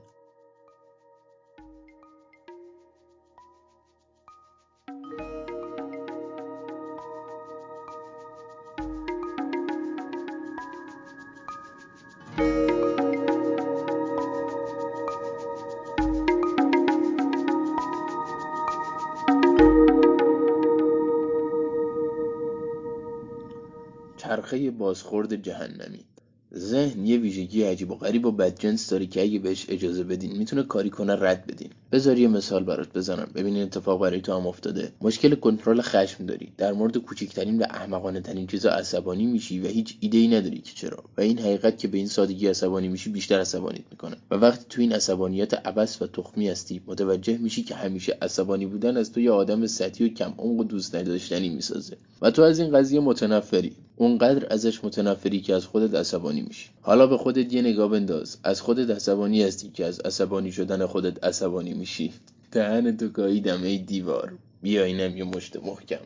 چرخه 24.17 24.71
بازخورد 24.71 25.35
جهنمی. 25.35 26.12
ذهن 26.57 27.07
یه 27.07 27.19
ویژگی 27.19 27.63
عجیب 27.63 27.91
و 27.91 27.95
غریب 27.95 28.27
و 28.27 28.33
بدجنس 28.33 28.91
داره 28.91 29.07
که 29.07 29.23
اگه 29.23 29.39
بهش 29.39 29.67
اجازه 29.69 30.05
بدین 30.05 30.37
می‌تونه 30.37 30.63
کاری 30.63 30.91
کنه 30.91 31.17
رد 31.21 31.47
بدین. 31.47 31.71
بذار 31.93 32.19
یه 32.19 32.29
مثال 32.29 32.65
برات 32.65 32.93
بزنم. 32.93 33.29
ببین 33.35 33.57
اتفاق 33.63 34.01
برای 34.01 34.21
تو 34.21 34.33
هم 34.33 34.47
افتاده. 34.47 34.93
مشکل 35.01 35.35
کنترل 35.35 35.81
خشم 35.81 36.27
داری. 36.27 36.53
در 36.59 36.73
مورد 36.73 36.97
کوچکترین 36.97 37.59
و 37.59 37.65
احمقانه 37.71 38.21
ترین 38.21 38.47
چیزا 38.47 38.71
عصبانی 38.71 39.27
میشی 39.27 39.61
و 39.61 39.67
هیچ 39.67 39.97
ایده 40.01 40.19
ای 40.19 40.29
نداری 40.29 40.59
که 40.59 40.73
چرا. 40.75 41.05
و 41.19 41.21
این 41.21 41.39
حقیقت 41.39 41.79
که 41.79 41.89
به 41.89 41.99
این 41.99 42.07
سادگی 42.07 42.47
عصبانی 42.47 42.89
میشی 42.89 43.11
بیشتر 43.11 43.41
عصبانیت 43.41 43.85
می‌کنه. 43.91 44.17
و 44.31 44.35
وقتی 44.35 44.65
تو 44.69 44.81
این 44.81 44.93
عصبانیت 44.93 45.55
عبس 45.55 46.03
و 46.03 46.07
تخمی 46.07 46.49
هستی 46.49 46.81
متوجه 46.87 47.39
میشی 47.39 47.63
که 47.63 47.75
همیشه 47.75 48.19
عصبانی 48.23 48.67
بودن 48.67 48.97
از 48.97 49.13
تو 49.13 49.21
یه 49.21 49.31
آدم 49.31 49.67
سطحی 49.67 50.07
و 50.07 50.09
کم 50.09 50.35
عمق 50.39 50.61
و 50.61 50.65
دوست 50.65 50.95
نداشتنی 50.95 51.49
می‌سازه. 51.49 51.97
و 52.23 52.31
تو 52.31 52.43
از 52.43 52.59
این 52.59 52.73
قضیه 52.73 53.01
متنفری. 53.01 53.73
اونقدر 53.97 54.47
ازش 54.51 54.85
متنفری 54.85 55.41
که 55.41 55.55
از 55.55 55.67
خودت 55.67 55.95
عصبانی 55.95 56.43
میشی. 56.43 56.69
حالا 56.81 57.07
به 57.07 57.17
خودت 57.17 57.53
یه 57.53 57.63
نگاه 57.63 57.91
بنداز. 57.91 58.39
از 58.45 58.61
خودت 58.61 58.91
عصبانی 58.91 59.43
هستی 59.43 59.69
که 59.69 59.85
از 59.85 60.01
عصبانی 60.01 60.53
شدن 60.53 60.87
خودت 60.87 61.25
عصبانی 61.25 61.75
میشی. 61.75 62.13
دهن 62.53 62.97
تو 62.97 63.09
گاییدم 63.09 63.63
ای 63.63 63.79
دیوار. 63.79 64.33
بیا 64.63 64.85
اینم 64.85 65.17
یه 65.17 65.25
مشت 65.25 65.57
محکم. 65.57 66.01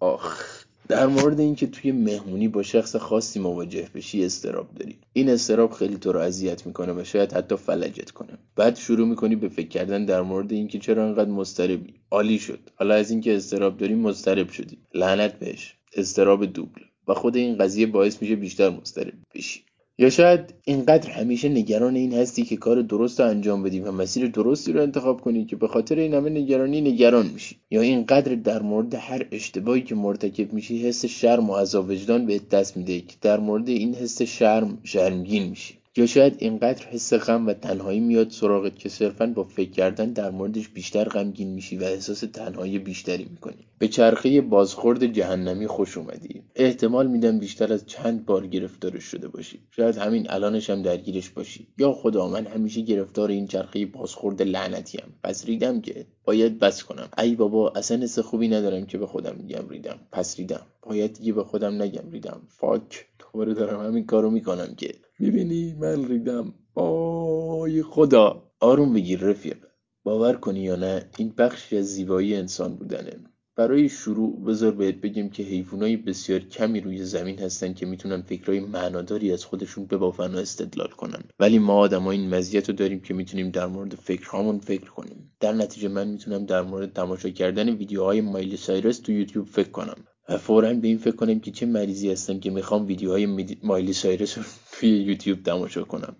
آخ. 0.00 0.62
در 0.88 1.06
مورد 1.06 1.40
اینکه 1.40 1.66
توی 1.66 1.92
مهمونی 1.92 2.48
با 2.48 2.62
شخص 2.62 2.96
خاصی 2.96 3.40
مواجه 3.40 3.88
بشی 3.94 4.24
استراب 4.24 4.74
داری. 4.74 4.98
این 5.12 5.30
استراب 5.30 5.72
خیلی 5.72 5.96
تو 5.96 6.12
رو 6.12 6.20
اذیت 6.20 6.66
می‌کنه 6.66 6.92
و 6.92 7.04
شاید 7.04 7.32
حتی 7.32 7.56
فلجت 7.56 8.10
کنه. 8.10 8.38
بعد 8.56 8.76
شروع 8.76 9.08
می‌کنی 9.08 9.36
به 9.36 9.48
فکر 9.48 9.68
کردن 9.68 10.04
در 10.04 10.22
مورد 10.22 10.52
اینکه 10.52 10.78
چرا 10.78 11.06
انقدر 11.06 11.30
مضطربی. 11.30 11.94
عالی 12.10 12.38
شد. 12.38 12.58
حالا 12.74 12.94
از 12.94 13.10
اینکه 13.10 13.36
استراب 13.36 13.76
داری 13.76 13.94
مضطرب 13.94 14.48
شدی. 14.48 14.78
لعنت 14.94 15.38
بهش. 15.38 15.74
استراب 15.96 16.44
دوبل. 16.44 16.80
و 17.08 17.14
خود 17.14 17.36
این 17.36 17.58
قضیه 17.58 17.86
باعث 17.86 18.22
میشه 18.22 18.36
بیشتر 18.36 18.70
مضطرب 18.70 19.12
بشی. 19.34 19.60
یا 19.98 20.10
شاید 20.10 20.54
اینقدر 20.64 21.10
همیشه 21.10 21.48
نگران 21.48 21.96
این 21.96 22.14
هستی 22.14 22.42
که 22.42 22.56
کار 22.56 22.82
درست 22.82 23.20
رو 23.20 23.26
انجام 23.26 23.62
بدی 23.62 23.80
و 23.80 23.92
مسیر 23.92 24.26
درستی 24.26 24.72
رو 24.72 24.82
انتخاب 24.82 25.20
کنی 25.20 25.44
که 25.44 25.56
به 25.56 25.68
خاطر 25.68 25.98
این 25.98 26.14
همه 26.14 26.30
نگرانی 26.30 26.80
نگران 26.80 27.26
میشی 27.26 27.56
یا 27.70 27.80
اینقدر 27.80 28.34
در 28.34 28.62
مورد 28.62 28.94
هر 28.94 29.26
اشتباهی 29.32 29.82
که 29.82 29.94
مرتکب 29.94 30.52
میشی 30.52 30.88
حس 30.88 31.04
شرم 31.06 31.50
و 31.50 31.56
عذاب 31.56 31.90
وجدان 31.90 32.26
بهت 32.26 32.48
دست 32.48 32.76
میده 32.76 33.00
که 33.00 33.16
در 33.20 33.40
مورد 33.40 33.68
این 33.68 33.94
حس 33.94 34.22
شرم 34.22 34.78
شرمگین 34.84 35.48
میشی. 35.48 35.81
یا 35.96 36.06
شاید 36.06 36.36
اینقدر 36.38 36.86
حس 36.86 37.14
غم 37.14 37.46
و 37.46 37.52
تنهایی 37.52 38.00
میاد 38.00 38.30
سراغت 38.30 38.78
که 38.78 38.88
صرفا 38.88 39.26
با 39.26 39.44
فکر 39.44 39.70
کردن 39.70 40.12
در 40.12 40.30
موردش 40.30 40.68
بیشتر 40.68 41.04
غمگین 41.04 41.48
میشی 41.48 41.76
و 41.76 41.84
احساس 41.84 42.20
تنهایی 42.20 42.78
بیشتری 42.78 43.26
می‌کنی. 43.30 43.66
به 43.78 43.88
چرخه 43.88 44.40
بازخورد 44.40 45.06
جهنمی 45.06 45.66
خوش 45.66 45.96
اومدی. 45.96 46.42
احتمال 46.56 47.06
میدم 47.06 47.38
بیشتر 47.38 47.72
از 47.72 47.86
چند 47.86 48.26
بار 48.26 48.46
گرفتارش 48.46 49.04
شده 49.04 49.28
باشی. 49.28 49.60
شاید 49.70 49.96
همین 49.96 50.26
الانش 50.30 50.70
هم 50.70 50.82
درگیرش 50.82 51.30
باشی. 51.30 51.68
یا 51.78 51.92
خدا 51.92 52.28
من 52.28 52.46
همیشه 52.46 52.80
گرفتار 52.80 53.30
این 53.30 53.46
چرخه 53.46 53.86
بازخورد 53.86 54.42
لعنتی 54.42 54.98
هم 54.98 55.12
پس 55.22 55.46
ریدم 55.46 55.80
که 55.80 56.06
باید 56.24 56.58
بس 56.58 56.82
کنم. 56.82 57.08
ای 57.18 57.34
بابا 57.34 57.70
اصلا 57.70 58.02
حس 58.02 58.18
خوبی 58.18 58.48
ندارم 58.48 58.86
که 58.86 58.98
به 58.98 59.06
خودم 59.06 59.36
میگم 59.36 59.68
ریدم. 59.68 59.98
پس 60.12 60.38
ریدم. 60.38 60.66
باید 60.82 61.12
دیگه 61.12 61.32
به 61.32 61.44
خودم 61.44 61.82
نگم 61.82 62.10
ریدم. 62.10 62.40
فاک. 62.48 63.06
دوباره 63.18 63.54
دارم 63.54 63.86
همین 63.86 64.06
کارو 64.06 64.30
می‌کنم 64.30 64.74
که 64.76 64.92
می‌بینی 65.18 65.74
من 65.80 66.08
ریدم؟ 66.08 66.54
آی 66.74 67.82
خدا! 67.82 68.42
آروم 68.60 68.92
بگیر 68.92 69.20
رفیق. 69.20 69.56
باور 70.04 70.34
کنی 70.34 70.60
یا 70.60 70.76
نه 70.76 71.04
این 71.18 71.34
بخشی 71.38 71.76
از 71.76 71.86
زیبایی 71.86 72.34
انسان 72.34 72.74
بودنه. 72.76 73.12
برای 73.56 73.88
شروع 73.88 74.44
بذار 74.44 74.72
بهت 74.72 74.94
بگم 74.94 75.28
که 75.28 75.42
حیوانای 75.42 75.96
بسیار 75.96 76.40
کمی 76.40 76.80
روی 76.80 77.04
زمین 77.04 77.38
هستن 77.38 77.72
که 77.72 77.86
می‌تونن 77.86 78.22
فکرهای 78.22 78.60
معناداری 78.60 79.32
از 79.32 79.44
خودشون 79.44 79.86
ببافن 79.86 80.34
و 80.34 80.38
استدلال 80.38 80.88
کنن. 80.88 81.22
ولی 81.40 81.58
ما 81.58 81.74
آدما 81.74 82.10
این 82.10 82.34
مزیت 82.34 82.68
رو 82.68 82.74
داریم 82.74 83.00
که 83.00 83.14
می‌تونیم 83.14 83.50
در 83.50 83.66
مورد 83.66 83.94
فکرهامون 83.94 84.58
فکر 84.58 84.90
کنیم. 84.90 85.32
در 85.40 85.52
نتیجه 85.52 85.88
من 85.88 86.08
می‌تونم 86.08 86.46
در 86.46 86.62
مورد 86.62 86.92
تماشا 86.92 87.28
کردن 87.28 87.68
ویدیوهای 87.68 88.20
مایلی 88.20 88.56
سایرس 88.56 88.98
تو 88.98 89.12
یوتیوب 89.12 89.46
فکر 89.46 89.70
کنم. 89.70 89.96
و 90.28 90.38
فورا 90.38 90.74
به 90.74 90.88
این 90.88 90.98
فکر 90.98 91.16
کنم 91.16 91.40
که 91.40 91.50
چه 91.50 91.66
مریضی 91.66 92.10
هستم 92.12 92.40
که 92.40 92.50
می‌خوام 92.50 92.86
ویدیوهای 92.86 93.56
مایلی 93.62 93.92
سایرس 93.92 94.38
رو 94.38 94.44
توی 94.82 94.90
یوتیوب 94.90 95.42
تماشا 95.42 95.84
کنم 95.84 96.16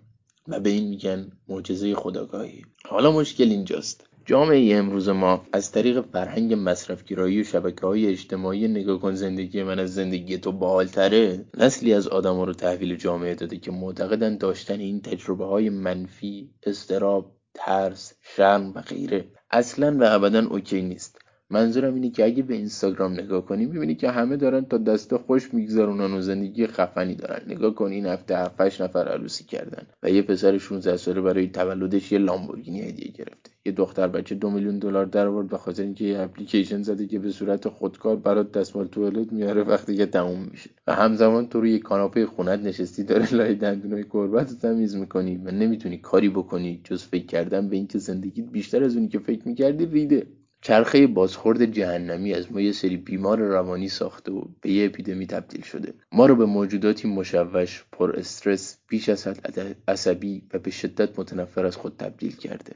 و 0.47 0.59
به 0.59 0.69
این 0.69 0.87
میگن 0.87 1.31
معجزه 1.47 1.95
خداگاهی. 1.95 2.61
حالا 2.85 3.11
مشکل 3.11 3.43
اینجاست. 3.43 4.07
جامعه 4.25 4.75
امروز 4.75 5.09
ما 5.09 5.45
از 5.53 5.71
طریق 5.71 6.01
فرهنگ 6.01 6.53
مصرفگرایی 6.57 7.41
و 7.41 7.43
شبکه 7.43 7.85
های 7.85 8.07
اجتماعی 8.07 8.67
نگاه 8.67 8.99
کن 8.99 9.15
زندگی 9.15 9.63
من 9.63 9.79
از 9.79 9.93
زندگی 9.93 10.37
تو 10.37 10.51
بالتره. 10.51 11.45
نسلی 11.57 11.93
از 11.93 12.07
آدما 12.07 12.43
رو 12.43 12.53
تحویل 12.53 12.95
جامعه 12.95 13.35
داده 13.35 13.57
که 13.57 13.71
معتقدن 13.71 14.37
داشتن 14.37 14.79
این 14.79 15.01
تجربه 15.01 15.45
های 15.45 15.69
منفی 15.69 16.53
استراب 16.63 17.35
ترس 17.53 18.13
شرم 18.21 18.73
و 18.75 18.81
غیره. 18.81 19.31
اصلا 19.51 19.97
و 19.99 20.03
ابدا 20.03 20.47
اوکی 20.47 20.81
نیست. 20.81 21.12
منظورم 21.53 21.93
اینه 21.93 22.09
که 22.09 22.25
اگه 22.25 22.43
به 22.43 22.53
اینستاگرام 22.53 23.13
نگاه 23.13 23.45
کنی 23.45 23.65
می‌بینی 23.65 23.95
که 23.95 24.09
همه 24.09 24.37
دارن 24.37 24.65
تا 24.65 24.77
دسته 24.77 25.17
خوش 25.17 25.53
میگذرونن 25.53 26.13
و 26.13 26.21
زندگی 26.21 26.67
خفنی 26.67 27.15
دارن. 27.15 27.41
نگاه 27.47 27.75
کن 27.75 27.91
این 27.91 28.05
هفته 28.05 28.37
7 28.37 28.81
نفر 28.81 29.07
عروسی 29.07 29.43
کردن 29.43 29.83
و 30.03 30.09
یه 30.09 30.21
پسر 30.21 30.57
16 30.57 30.97
ساله 30.97 31.21
برای 31.21 31.47
تولدش 31.47 32.11
یه 32.11 32.17
لامبورگینی 32.17 32.81
هدیه 32.81 33.11
گرفته. 33.11 33.51
یه 33.65 33.71
دختر 33.71 34.07
بچه 34.07 34.35
دو 34.35 34.49
میلیون 34.49 34.79
دلار 34.79 35.05
در 35.05 35.27
آورد 35.27 35.47
به 35.47 35.57
خاطر 35.57 35.83
اینکه 35.83 36.05
یه 36.05 36.19
اپلیکیشن 36.19 36.81
زده 36.81 37.07
که 37.07 37.19
به 37.19 37.31
صورت 37.31 37.69
خودکار 37.69 38.15
برات 38.15 38.51
دستمال 38.51 38.87
توالت 38.87 39.33
میاره 39.33 39.63
وقتی 39.63 39.97
که 39.97 40.05
تموم 40.05 40.47
میشه. 40.51 40.69
و 40.87 40.93
همزمان 40.93 41.47
تو 41.47 41.61
روی 41.61 41.79
کاناپه 41.79 42.25
خونت 42.25 42.59
نشستی 42.59 43.03
داره 43.03 43.33
لای 43.33 43.55
دندونای 43.55 44.05
گربت 44.09 44.59
تمیز 44.61 44.95
می‌کنی 44.95 45.37
و 45.37 45.51
نمی‌تونی 45.51 45.97
کاری 45.97 46.29
بکنی 46.29 46.81
جز 46.83 47.03
فکر 47.03 47.25
کردن 47.25 47.69
به 47.69 47.75
اینکه 47.75 47.97
زندگیت 47.97 48.45
بیشتر 48.45 48.83
از 48.83 48.95
اونی 48.95 49.07
که 49.07 49.19
فکر 49.19 49.47
می‌کردی 49.47 49.85
ریده. 49.85 50.27
چرخه 50.63 51.07
بازخورد 51.07 51.65
جهنمی 51.65 52.33
از 52.33 52.51
ما 52.51 52.61
یه 52.61 52.71
سری 52.71 52.97
بیمار 52.97 53.39
روانی 53.39 53.89
ساخته 53.89 54.31
و 54.31 54.45
به 54.61 54.71
یه 54.71 54.85
اپیدمی 54.85 55.27
تبدیل 55.27 55.61
شده. 55.61 55.93
ما 56.11 56.25
رو 56.25 56.35
به 56.35 56.45
موجوداتی 56.45 57.07
مشوش 57.07 57.85
پر 57.91 58.15
استرس 58.19 58.79
بیش 58.87 59.09
از 59.09 59.27
حد 59.27 59.77
عصبی 59.87 60.43
و 60.53 60.59
به 60.59 60.71
شدت 60.71 61.19
متنفر 61.19 61.65
از 61.65 61.75
خود 61.75 61.97
تبدیل 61.97 62.35
کرده. 62.35 62.73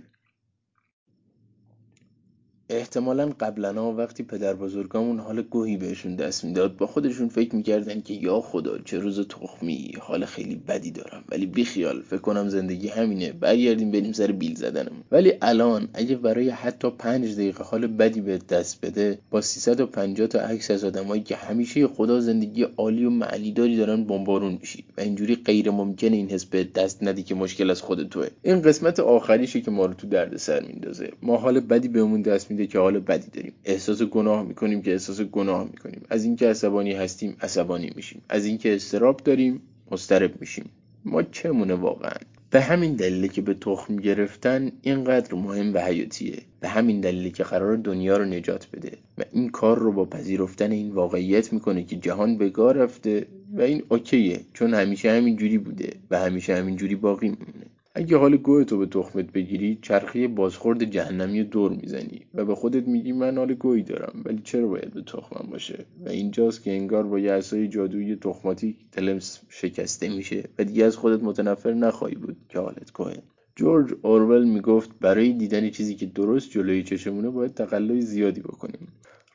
احتمالا 2.69 3.29
قبلا 3.39 3.93
وقتی 3.93 4.23
پدر 4.23 4.53
بزرگامون 4.53 5.19
حال 5.19 5.41
گوهی 5.41 5.77
بهشون 5.77 6.15
دست 6.15 6.45
می‌داد 6.45 6.77
با 6.77 6.87
خودشون 6.87 7.29
فکر 7.29 7.55
می‌کردن 7.55 8.01
که 8.01 8.13
یا 8.13 8.41
خدا 8.41 8.77
چه 8.77 8.99
روز 8.99 9.27
تخمی 9.27 9.93
حال 9.99 10.25
خیلی 10.25 10.55
بدی 10.55 10.91
دارم 10.91 11.23
ولی 11.29 11.45
بیخیال 11.45 12.01
فکر 12.01 12.19
کنم 12.19 12.49
زندگی 12.49 12.87
همینه 12.87 13.31
برگردیم 13.31 13.91
بریم 13.91 14.11
سر 14.11 14.31
بیل 14.31 14.55
زدنم 14.55 14.91
ولی 15.11 15.33
الان 15.41 15.87
اگه 15.93 16.15
برای 16.15 16.49
حتی 16.49 16.89
پنج 16.89 17.33
دقیقه 17.33 17.63
حال 17.63 17.87
بدی 17.87 18.21
به 18.21 18.37
دست 18.37 18.85
بده 18.85 19.19
با 19.31 19.41
350 19.41 20.27
تا 20.27 20.39
عکس 20.39 20.71
از 20.71 20.83
آدمایی 20.83 21.21
که 21.21 21.35
همیشه 21.35 21.87
خدا 21.87 22.19
زندگی 22.19 22.63
عالی 22.63 23.05
و 23.05 23.09
معنیداری 23.09 23.77
دارن 23.77 24.03
بمبارون 24.03 24.57
میشی. 24.61 24.83
و 24.97 25.01
اینجوری 25.01 25.35
غیر 25.35 25.71
ممکنه 25.71 26.15
این 26.15 26.29
حس 26.29 26.45
به 26.45 26.63
دست 26.63 27.03
ندی 27.03 27.23
که 27.23 27.35
مشکل 27.35 27.69
از 27.69 27.81
خود 27.81 28.09
توه. 28.09 28.27
این 28.43 28.61
قسمت 28.61 28.99
آخریشه 28.99 29.61
که 29.61 29.71
ما 29.71 29.85
رو 29.85 29.93
تو 29.93 30.07
دردسر 30.07 30.63
میندازه. 30.63 31.11
ما 31.21 31.37
حال 31.37 31.59
بدی 31.59 31.87
بهمون 31.87 32.21
دست 32.21 32.51
میده 32.57 32.71
که 32.71 32.79
حال 32.79 32.99
بدی 32.99 33.27
داریم. 33.33 33.53
احساس 33.65 34.01
گناه 34.01 34.43
می‌کنیم 34.43 34.81
که 34.81 34.91
احساس 34.91 35.21
گناه 35.21 35.63
می‌کنیم. 35.63 36.01
از 36.09 36.23
اینکه 36.23 36.49
عصبانی 36.49 36.93
هستیم 36.93 37.37
عصبانی 37.41 37.91
میشیم. 37.95 38.21
از 38.29 38.45
اینکه 38.45 38.75
استراب 38.75 39.21
داریم 39.23 39.61
مضطرب 39.91 40.41
میشیم. 40.41 40.65
ما 41.05 41.23
چمونه 41.23 41.73
واقعا؟ 41.73 42.17
به 42.49 42.61
همین 42.61 42.93
دلیله 42.93 43.27
که 43.27 43.41
به 43.41 43.53
تخم 43.53 43.95
گرفتن 43.95 44.71
اینقدر 44.81 45.35
مهم 45.35 45.73
و 45.73 45.77
حیاتیه. 45.79 46.37
به 46.59 46.67
همین 46.67 47.01
دلیله 47.01 47.29
که 47.29 47.43
قرار 47.43 47.75
دنیا 47.75 48.17
رو 48.17 48.25
نجات 48.25 48.67
بده. 48.73 48.91
و 49.17 49.23
این 49.33 49.49
کار 49.49 49.79
رو 49.79 49.91
با 49.91 50.05
پذیرفتن 50.05 50.71
این 50.71 50.91
واقعیت 50.91 51.53
می‌کنه 51.53 51.83
که 51.83 51.95
جهان 51.95 52.37
بگاه 52.37 52.73
رفته 52.73 53.27
و 53.53 53.61
این 53.61 53.83
اوکیه 53.89 54.39
چون 54.53 54.73
همیشه 54.73 55.11
همین 55.11 55.35
جوری 55.35 55.57
بوده 55.57 55.93
و 56.11 56.19
همیشه 56.19 56.55
همین 56.55 56.75
جوری 56.75 56.95
باقی 56.95 57.27
میمونه. 57.27 57.65
اگه 57.99 58.17
حال 58.17 58.37
گوه 58.37 58.63
تو 58.63 58.77
به 58.77 58.85
تخمت 58.85 59.31
بگیری 59.31 59.79
چرخی 59.81 60.27
بازخورد 60.27 60.83
جهنمی 60.83 61.43
دور 61.43 61.71
می‌زنی 61.71 62.21
و 62.33 62.45
به 62.45 62.55
خودت 62.55 62.87
میگی 62.87 63.11
من 63.11 63.37
حال 63.37 63.53
گویی 63.53 63.83
دارم 63.83 64.21
ولی 64.25 64.41
چرا 64.43 64.67
باید 64.67 64.93
به 64.93 65.01
تخمم 65.01 65.49
باشه؟ 65.51 65.85
و 66.05 66.09
اینجاست 66.09 66.63
که 66.63 66.71
انگار 66.71 67.03
با 67.03 67.19
یه 67.19 67.31
عصای 67.31 67.67
جادویی 67.67 68.15
تخماتی 68.15 68.77
تلمس 68.91 69.41
شکسته 69.49 70.09
میشه 70.09 70.43
و 70.59 70.63
دیگه 70.63 70.85
از 70.85 70.97
خودت 70.97 71.23
متنفر 71.23 71.73
نخواهی 71.73 72.15
بود 72.15 72.37
که 72.49 72.59
حالت 72.59 72.93
گوه 72.93 73.13
جورج 73.55 73.93
اورول 74.01 74.45
می‌گفت 74.49 74.89
برای 75.01 75.33
دیدن 75.33 75.69
چیزی 75.69 75.95
که 75.95 76.05
درست 76.05 76.51
جلوی 76.51 76.83
چشمونه 76.83 77.29
باید 77.29 77.53
تقلای 77.53 78.01
زیادی 78.01 78.41
بکنیم. 78.41 78.87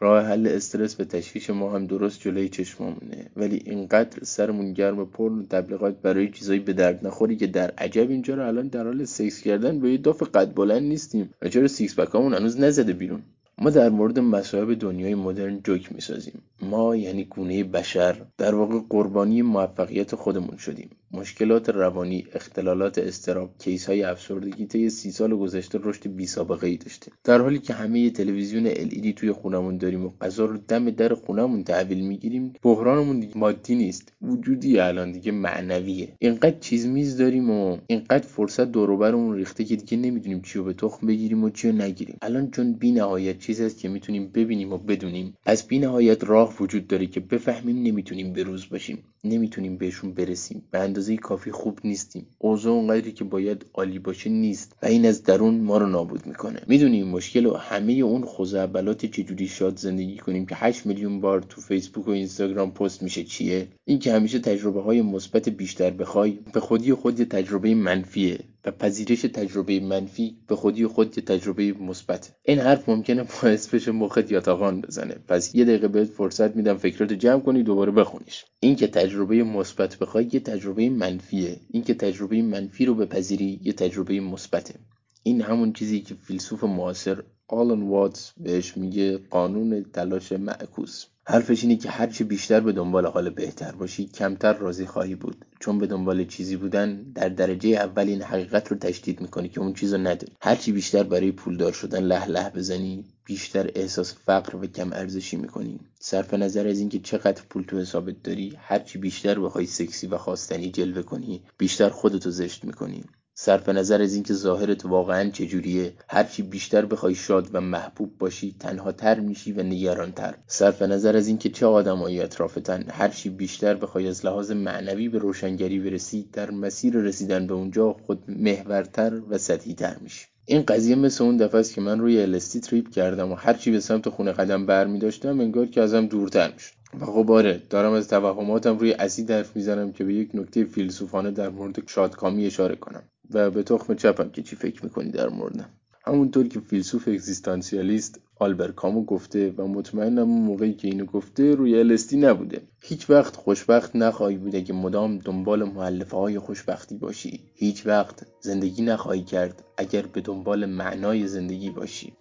راه 0.02 0.24
حل 0.24 0.46
استرس 0.46 1.00
و 1.00 1.04
تشویش 1.04 1.50
ما 1.50 1.72
هم 1.72 1.86
درست 1.86 2.20
جلوی 2.20 2.48
چشمامونه. 2.48 3.26
ولی 3.36 3.62
اینقدر 3.66 4.24
سرمون 4.24 4.72
گرم 4.72 5.06
پر 5.06 5.30
تبلیغات 5.50 5.94
برای 6.02 6.30
چیزایی 6.30 6.60
به 6.60 6.72
درد 6.72 7.06
نخوری 7.06 7.36
که 7.36 7.46
در 7.46 7.70
عجبیم 7.70 8.10
چرا 8.10 8.46
الان 8.46 8.68
در 8.68 8.84
حال 8.84 9.04
سکس 9.04 9.42
کردن 9.42 9.80
به 9.80 9.90
یه 9.90 9.98
داف 9.98 10.22
قد 10.22 10.54
بلند 10.54 10.82
نیستیم 10.82 11.30
و 11.42 11.48
چرا 11.48 11.68
six 11.68 12.00
pack 12.00 12.20
امون 12.20 12.34
هنوز 12.34 12.60
نزده 12.60 12.92
بیرون؟ 12.92 13.22
ما 13.58 13.70
در 13.70 13.88
مورد 13.88 14.18
مصائب 14.18 14.74
دنیای 14.74 15.14
مدرن 15.14 15.60
جوک 15.64 15.92
می‌سازیم. 15.92 16.42
ما 16.62 16.96
یعنی 16.96 17.24
گونه 17.24 17.64
بشر 17.64 18.16
در 18.38 18.54
واقع 18.54 18.78
قربانی 18.88 19.42
موفقیت 19.42 20.14
خودمون 20.14 20.56
شدیم. 20.56 20.90
مشکلات 21.12 21.68
روانی 21.68 22.26
اختلالات 22.34 22.98
اضطراب 22.98 23.54
case 23.58 23.86
های 23.86 24.02
افسردگی 24.02 24.66
طی 24.66 24.90
سی 24.90 25.10
سال 25.10 25.36
گذشته 25.36 25.78
رشد 25.82 26.08
بی 26.08 26.26
سابقه 26.26 26.66
ای 26.66 26.76
داشتیم 26.76 27.14
در 27.24 27.40
حالی 27.40 27.58
که 27.58 27.74
همه 27.74 28.10
تلویزیون 28.10 28.74
LED 28.74 29.12
توی 29.16 29.32
خونمون 29.32 29.76
داریم 29.78 30.06
و 30.06 30.10
غذا 30.20 30.44
رو 30.44 30.58
دم 30.68 30.90
در 30.90 31.14
خونمون 31.14 31.64
تحویل 31.64 32.00
می‌گیریم 32.00 32.52
بحرانمون 32.62 33.28
مادی 33.34 33.74
نیست. 33.74 34.12
وجودی 34.22 34.78
الان 34.78 35.12
دیگه 35.12 35.32
معنویه. 35.32 36.08
اینقدر 36.18 36.58
چیز 36.58 36.86
میز 36.86 37.16
داریم 37.16 37.50
و 37.50 37.78
اینقدر 37.86 38.26
فرصت 38.26 38.72
دورمون 38.72 39.34
ریخته 39.34 39.64
که 39.64 39.76
دیگه 39.76 39.96
نمی‌دونیم 39.96 40.42
چی 40.42 40.58
رو 40.58 40.64
به 40.64 40.72
تخم 40.72 41.06
بگیریم 41.06 41.44
و 41.44 41.50
چی 41.50 41.68
رو 41.68 41.76
نگیریم. 41.76 42.16
الان 42.22 42.50
چون 42.50 42.72
بی 42.72 42.92
نهایت 42.92 43.38
چیزی 43.38 43.64
هست 43.64 43.78
که 43.78 43.88
می‌تونیم 43.88 44.30
ببینیم 44.34 44.72
و 44.72 44.78
بدونیم 44.78 45.34
از 45.46 45.66
بی 45.66 45.78
نهایت 45.78 46.24
راه 46.24 46.56
وجود 46.60 46.86
داره 46.86 47.06
که 47.06 47.20
بفهمیم 47.20 47.82
نمی‌تونیم 47.82 48.32
بروز 48.32 48.68
باشیم. 48.70 48.98
نمی‌تونیم 49.24 49.76
بهشون 49.76 50.14
برسیم. 50.14 50.62
به 50.70 50.78
اندازه 51.02 51.16
کافی 51.16 51.50
خوب 51.50 51.78
نیستیم. 51.84 52.26
اوضاع 52.38 52.72
اونقدری 52.72 53.12
که 53.12 53.24
باید 53.24 53.66
عالی 53.74 53.98
باشه 53.98 54.30
نیست 54.30 54.76
و 54.82 54.86
این 54.86 55.06
از 55.06 55.22
درون 55.22 55.60
ما 55.60 55.78
رو 55.78 55.86
نابود 55.86 56.26
می‌کنه. 56.26 56.62
می‌دونیم 56.66 57.08
مشکل 57.08 57.46
و 57.46 57.54
همه 57.54 57.92
اون 57.92 58.24
خزعبلات 58.24 59.06
چجوری 59.06 59.48
شاد 59.48 59.76
زندگی 59.76 60.18
کنیم 60.18 60.46
که 60.46 60.54
8 60.54 60.86
میلیون 60.86 61.20
بار 61.20 61.42
تو 61.42 61.60
فیسبوک 61.60 62.08
و 62.08 62.10
اینستاگرام 62.10 62.70
پست 62.70 63.02
میشه 63.02 63.24
چیه؟ 63.24 63.68
این 63.84 63.98
که 63.98 64.12
همیشه 64.12 64.38
تجربه 64.38 64.82
های 64.82 65.02
مثبت 65.02 65.48
بیشتر 65.48 65.90
بخوای 65.90 66.38
به 66.52 66.60
خودی 66.60 66.94
خود 66.94 67.24
تجربه 67.24 67.74
منفیه. 67.74 68.38
و 68.64 68.70
پذیرش 68.70 69.22
تجربه 69.22 69.80
منفی 69.80 70.36
به 70.46 70.56
خودی 70.56 70.86
خود 70.86 71.18
یه 71.18 71.24
تجربه 71.24 71.72
مثبت. 71.72 72.32
این 72.42 72.58
حرف 72.58 72.88
ممکنه 72.88 73.26
باعث 73.42 73.68
بشه 73.68 73.92
مخت 73.92 74.32
یاتاقان 74.32 74.80
بزنه. 74.80 75.14
پس 75.28 75.54
یه 75.54 75.64
دقیقه 75.64 75.88
بهت 75.88 76.08
فرصت 76.08 76.56
میدم 76.56 76.76
فکراتو 76.76 77.14
جمع 77.14 77.40
کنی 77.40 77.62
دوباره 77.62 77.92
بخونیش. 77.92 78.44
این 78.60 78.76
که 78.76 78.86
تجربه 78.86 79.42
مثبت 79.42 79.96
بخوای 79.96 80.28
یه 80.32 80.40
تجربه 80.40 80.90
منفیه. 80.90 81.60
این 81.70 81.84
که 81.84 81.94
تجربه 81.94 82.42
منفی 82.42 82.84
رو 82.84 82.94
بپذیری 82.94 83.60
یه 83.62 83.72
تجربه 83.72 84.20
مثبته. 84.20 84.74
این 85.22 85.40
همون 85.42 85.72
چیزی 85.72 86.00
که 86.00 86.14
فیلسوف 86.14 86.64
معاصر 86.64 87.22
آلن 87.48 87.82
واتس 87.82 88.32
بهش 88.36 88.76
میگه 88.76 89.18
قانون 89.18 89.82
تلاش 89.82 90.32
معکوس. 90.32 91.06
حرفش 91.24 91.62
اینه 91.62 91.76
که 91.76 91.90
هرچی 91.90 92.24
بیشتر 92.24 92.60
به 92.60 92.72
دنبال 92.72 93.06
حال 93.06 93.30
بهتر 93.30 93.72
باشی 93.72 94.06
کمتر 94.06 94.52
راضی 94.52 94.86
خواهی 94.86 95.14
بود. 95.14 95.44
چون 95.60 95.78
به 95.78 95.86
دنبال 95.86 96.24
چیزی 96.24 96.56
بودن 96.56 97.02
در 97.02 97.28
درجه 97.28 97.68
اول 97.68 98.08
این 98.08 98.22
حقیقت 98.22 98.68
رو 98.68 98.76
تشدید 98.76 99.20
می‌کنی 99.20 99.48
که 99.48 99.60
اون 99.60 99.74
چیز 99.74 99.94
رو 99.94 100.00
نداری 100.00 100.32
هرچی 100.40 100.72
بیشتر 100.72 101.02
برای 101.02 101.32
پولدار 101.32 101.72
شدن 101.72 102.02
له 102.02 102.26
له 102.26 102.50
بزنی 102.50 103.04
بیشتر 103.24 103.70
احساس 103.74 104.14
فقر 104.26 104.56
و 104.56 104.66
کم 104.66 104.92
ارزشی 104.92 105.36
می‌کنی. 105.36 105.80
صرف 106.00 106.34
نظر 106.34 106.68
از 106.68 106.78
اینکه 106.78 106.98
چقدر 106.98 107.42
پول 107.50 107.62
تو 107.62 107.78
حسابت 107.78 108.22
داری 108.22 108.58
هرچی 108.58 108.98
بیشتر 108.98 109.40
بخوای 109.40 109.66
سکسی 109.66 110.06
و 110.06 110.18
خواستنی 110.18 110.70
جلوه 110.70 111.02
کنی 111.02 111.42
بیشتر 111.58 111.88
خودتو 111.88 112.30
زشت 112.30 112.64
می‌کنی. 112.64 113.04
صرف 113.34 113.68
نظر 113.68 114.02
از 114.02 114.14
اینکه 114.14 114.34
ظاهرت 114.34 114.86
واقعا 114.86 115.30
چجوریه 115.30 115.92
هرچی 116.08 116.42
بیشتر 116.42 116.86
بخوای 116.86 117.14
شاد 117.14 117.48
و 117.52 117.60
محبوب 117.60 118.18
باشی 118.18 118.56
تنها 118.60 118.92
تر 118.92 119.20
میشی 119.20 119.52
و 119.52 119.62
نگران 119.62 120.12
تر 120.12 120.34
صرف 120.46 120.82
نظر 120.82 121.16
از 121.16 121.28
اینکه 121.28 121.48
چه 121.48 121.66
آدمایی 121.66 122.20
اطرافتن 122.20 122.84
هرچی 122.88 123.30
بیشتر 123.30 123.74
بخوای 123.74 124.08
از 124.08 124.26
لحاظ 124.26 124.50
معنوی 124.50 125.08
به 125.08 125.18
روشنگری 125.18 125.78
برسی 125.78 126.28
در 126.32 126.50
مسیر 126.50 126.94
رسیدن 126.94 127.46
به 127.46 127.54
اونجا 127.54 127.92
خود 127.92 128.24
محورتر 128.28 129.20
و 129.28 129.38
سطحی 129.38 129.74
تر 129.74 129.96
میشی. 130.00 130.26
این 130.46 130.62
قضیه 130.62 130.96
مثل 130.96 131.24
اون 131.24 131.36
دفعه 131.36 131.60
است 131.60 131.74
که 131.74 131.80
من 131.80 132.00
روی 132.00 132.20
الستی 132.22 132.60
تریپ 132.60 132.90
کردم 132.90 133.32
و 133.32 133.34
هرچی 133.34 133.70
به 133.70 133.80
سمت 133.80 134.08
خونه 134.08 134.32
قدم 134.32 134.66
بر 134.66 134.86
می 134.86 134.98
داشتم 134.98 135.40
انگار 135.40 135.66
که 135.66 135.82
ازم 135.82 136.06
دورتر 136.06 136.52
می‌شد. 136.52 136.72
و 137.00 137.06
خب 137.06 137.30
آره 137.30 137.62
دارم 137.70 137.92
از 137.92 138.08
توهماتم 138.08 138.78
روی 138.78 138.92
اسید 138.92 139.30
حرف 139.30 139.56
می‌زنم 139.56 139.92
که 139.92 140.04
به 140.04 140.14
یک 140.14 140.30
نکته 140.34 140.64
فیلسوفانه 140.64 141.30
در 141.30 141.48
مورد 141.48 141.88
شادکامی 141.88 142.46
اشاره 142.46 142.76
کنم. 142.76 143.02
و 143.34 143.50
به 143.50 143.62
تخم 143.62 143.94
چپم 143.94 144.30
که 144.30 144.42
چی 144.42 144.56
فکر 144.56 144.84
می‌کنی 144.84 145.10
در 145.10 145.28
موردم 145.28 145.68
همونطور 146.06 146.48
که 146.48 146.60
فیلسوف 146.60 147.08
اگزیستانسیالیست 147.08 148.20
آلبر 148.38 148.70
کامو 148.70 149.04
گفته 149.04 149.54
و 149.56 149.66
مطمئنم 149.66 150.30
اون 150.30 150.40
موقعی 150.40 150.74
که 150.74 150.88
اینو 150.88 151.04
گفته 151.04 151.54
روی 151.54 151.78
الستی 151.78 152.16
نبوده. 152.16 152.62
هیچ 152.80 153.10
وقت 153.10 153.36
خوشبخت 153.36 153.96
نخواهی 153.96 154.36
بوده 154.36 154.62
که 154.62 154.72
مدام 154.72 155.18
دنبال 155.18 155.64
محلفه 155.64 156.16
های 156.16 156.38
خوشبختی 156.38 156.96
باشی. 156.96 157.40
هیچ 157.54 157.86
وقت 157.86 158.26
زندگی 158.40 158.82
نخواهی 158.82 159.22
کرد 159.22 159.64
اگر 159.76 160.02
به 160.02 160.20
دنبال 160.20 160.66
معنای 160.66 161.28
زندگی 161.28 161.70
باشی. 161.70 162.16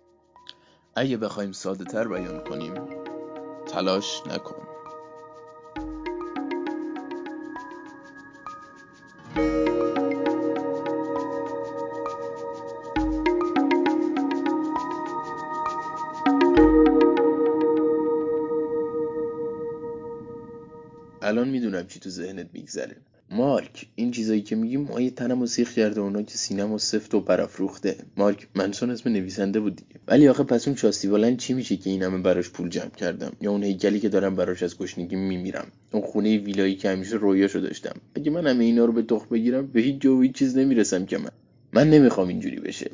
اگه 0.95 1.17
بخوایم 1.17 1.51
ساده 1.51 1.83
تر 1.83 2.07
بیان 2.07 2.43
کنیم 2.43 2.73
تلاش 3.67 4.21
نکن. 4.27 4.70
الان 21.81 21.87
می‌دونم 21.87 21.87
چی 21.87 21.99
تو 21.99 22.09
ذهنت 22.09 22.47
میگذره. 22.53 22.95
مارک 23.31 23.87
این 23.95 24.11
چیزایی 24.11 24.41
که 24.41 24.55
میگیم 24.55 24.81
مایه 24.81 25.09
تنم 25.09 25.41
و 25.41 25.45
سیخ 25.45 25.73
کرده 25.73 26.01
اونا 26.01 26.21
که 26.21 26.37
سینم 26.37 26.71
و 26.71 26.77
سفت 26.77 27.15
و 27.15 27.21
برافروخته 27.21 27.95
مارک 28.17 28.47
منسون 28.55 28.89
اسم 28.89 29.09
نویسنده 29.09 29.59
بود 29.59 29.75
دیگه. 29.75 29.99
ولی 30.07 30.27
آخه 30.27 30.43
پس 30.43 30.67
اون 30.67 30.75
چاستی 30.75 31.07
بلند 31.07 31.37
چی 31.37 31.53
میشه 31.53 31.77
که 31.77 31.89
این 31.89 32.03
همه 32.03 32.17
براش 32.17 32.49
پول 32.49 32.69
جمع 32.69 32.89
کردم؟ 32.89 33.31
یا 33.41 33.51
اون 33.51 33.63
هیکلی 33.63 33.99
که 33.99 34.09
دارم 34.09 34.35
براش 34.35 34.63
از 34.63 34.77
گشنگی 34.77 35.15
میمیرم؟ 35.15 35.67
اون 35.91 36.03
خونه 36.03 36.37
ویلایی 36.37 36.75
که 36.75 36.89
همیشه 36.89 37.15
رویاشو 37.15 37.59
داشتم. 37.59 37.95
اگه 38.15 38.31
من 38.31 38.47
همه 38.47 38.63
اینا 38.63 38.85
رو 38.85 38.93
به 38.93 39.01
تخ 39.01 39.27
بگیرم 39.27 39.67
به 39.67 39.81
هیچ 39.81 40.01
جا 40.01 40.15
و 40.15 40.21
هیچ 40.21 40.31
چیز 40.31 40.57
نمی‌رسم 40.57 41.05
که 41.05 41.17
من. 41.17 41.31
من 41.73 41.89
نمی‌خوام 41.89 42.27
اینجوری 42.27 42.59
بشه. 42.59 42.91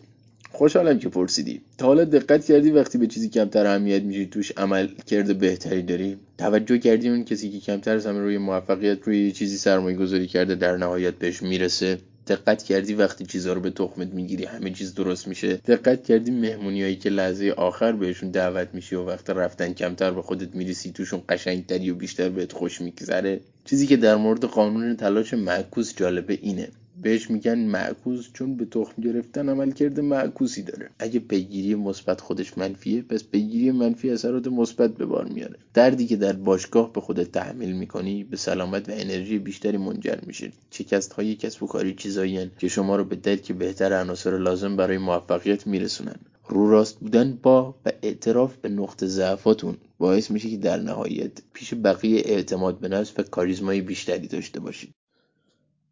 خوشحالم 0.52 1.00
که 1.00 1.10
پرسیدی. 1.10 1.62
تا 1.78 1.86
حالا 1.86 2.04
دقت 2.04 2.46
کردی 2.46 2.72
وقتی 2.72 2.98
به 2.98 3.08
چیزی 3.08 3.30
کمتر 3.30 3.66
اهمیت 3.66 4.02
میشی 4.02 4.26
توش 4.26 4.52
عمل 4.58 4.88
کرده 4.88 5.34
بهتری 5.34 5.82
داری؟ 5.82 6.18
توجه 6.38 6.78
کردی 6.78 7.10
اون 7.10 7.24
کسی 7.24 7.50
که 7.50 7.60
کمتر 7.60 7.96
از 7.96 8.06
همه 8.06 8.20
روی 8.20 8.38
موفقیت 8.38 8.98
روی 9.04 9.32
چیزی 9.32 9.58
سرمایه 9.58 9.98
گذاری 9.98 10.28
کرده 10.28 10.56
در 10.56 10.78
نهایت 10.78 11.14
بهش 11.14 11.42
می‌رسه؟ 11.42 11.98
دقت 12.28 12.64
کردی 12.64 12.94
وقتی 12.94 13.26
چیزها 13.26 13.54
رو 13.54 13.62
به 13.62 13.70
تخمت 13.70 14.14
می‌گیری 14.14 14.46
همه 14.46 14.72
چیز 14.72 14.96
درست 14.96 15.28
میشه؟ 15.28 15.54
دقت 15.54 16.04
کردی 16.04 16.32
مهمونیایی 16.32 16.96
که 16.96 17.10
لحظه 17.10 17.54
آخر 17.58 17.92
بهشون 17.92 18.32
دعوت 18.32 18.68
میشی 18.74 18.96
و 18.96 19.06
وقت 19.06 19.30
رفتن 19.30 19.74
کمتر 19.74 20.12
به 20.12 20.22
خودت 20.22 20.56
می‌رسی 20.56 20.92
توشون 20.92 21.22
قشنگتری 21.30 21.90
و 21.90 21.96
بیشتر 21.96 22.30
بهت 22.30 22.52
خوش 22.52 22.82
میگذره؟ 22.82 23.40
چیزی 23.66 23.88
که 23.88 23.98
در 23.98 24.16
مورد 24.16 24.46
قانون 24.46 24.96
تلاش 24.96 25.34
معکوس 25.34 25.96
جالبه 25.96 26.40
اینه. 26.42 26.70
بهش 27.02 27.32
میگن 27.32 27.60
معکوس 27.60 28.30
چون 28.34 28.58
به 28.58 28.66
تخم 28.66 29.02
گرفتن 29.02 29.50
عمل 29.50 29.72
کرده 29.72 30.02
معکوسی 30.02 30.62
داره. 30.64 30.90
اگه 31.00 31.20
پیگیری 31.20 31.76
مثبت 31.76 32.22
خودش 32.22 32.58
منفیه 32.58 33.02
پس 33.02 33.24
پیگیری 33.24 33.72
منفی 33.72 34.10
اثرات 34.10 34.48
مثبت 34.48 34.94
به 34.96 35.06
بار 35.06 35.26
میاره. 35.26 35.56
دردی 35.74 36.08
که 36.08 36.16
در 36.16 36.34
باشگاه 36.34 36.94
به 36.94 37.02
خودت 37.02 37.32
تحمیل 37.32 37.72
می‌کنی 37.72 38.24
به 38.24 38.38
سلامت 38.38 38.90
و 38.90 38.92
انرژی 38.96 39.40
بیشتری 39.40 39.78
منجر 39.78 40.20
میشه. 40.28 40.52
شکست 40.72 41.14
های 41.14 41.36
کسب 41.36 41.64
و 41.64 41.68
کاری 41.68 41.96
چیزایی 41.96 42.52
که 42.58 42.68
شما 42.68 42.96
رو 42.96 43.04
به 43.04 43.16
درک 43.16 43.52
بهتر 43.52 43.94
عناصر 43.94 44.38
لازم 44.38 44.76
برای 44.76 44.98
موفقیت 44.98 45.68
میرسونن. 45.68 46.16
رو 46.50 46.70
راست 46.70 47.00
بودن 47.00 47.40
با 47.44 47.76
و 47.86 47.92
اعتراف 48.02 48.58
به 48.58 48.70
نقطه 48.70 49.08
ضعفاتون 49.08 49.78
باعث 49.98 50.32
میشه 50.32 50.50
که 50.50 50.58
در 50.58 50.78
نهایت 50.78 51.32
پیش 51.54 51.74
بقیه 51.74 52.22
اعتماد 52.26 52.80
به 52.80 52.88
نفس 52.88 53.14
و 53.20 53.24
کاریزمای 53.24 53.82
بیشتری 53.82 54.28
داشته 54.28 54.60
باشید. 54.60 54.94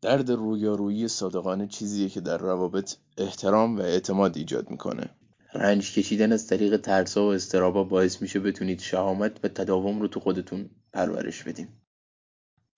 درد 0.06 0.32
رویارویی 0.32 1.08
صادقانه 1.08 1.68
چیزیه 1.68 2.10
که 2.10 2.22
در 2.22 2.38
روابط 2.38 2.96
احترام 3.18 3.78
و 3.78 3.82
اعتماد 3.82 4.38
ایجاد 4.38 4.70
می‌کنه. 4.70 5.10
رنج 5.54 5.94
کشیدن 5.94 6.32
از 6.32 6.48
طریق 6.48 6.78
ترسا 6.78 7.26
و 7.26 7.34
استرابا 7.34 7.84
باعث 7.84 8.22
میشه 8.22 8.40
بتونید 8.40 8.80
شهامت 8.80 9.32
و 9.44 9.48
تداوم 9.48 10.02
رو 10.02 10.08
تو 10.08 10.20
خودتون 10.20 10.70
پرورش 10.94 11.44
بدین. 11.44 11.68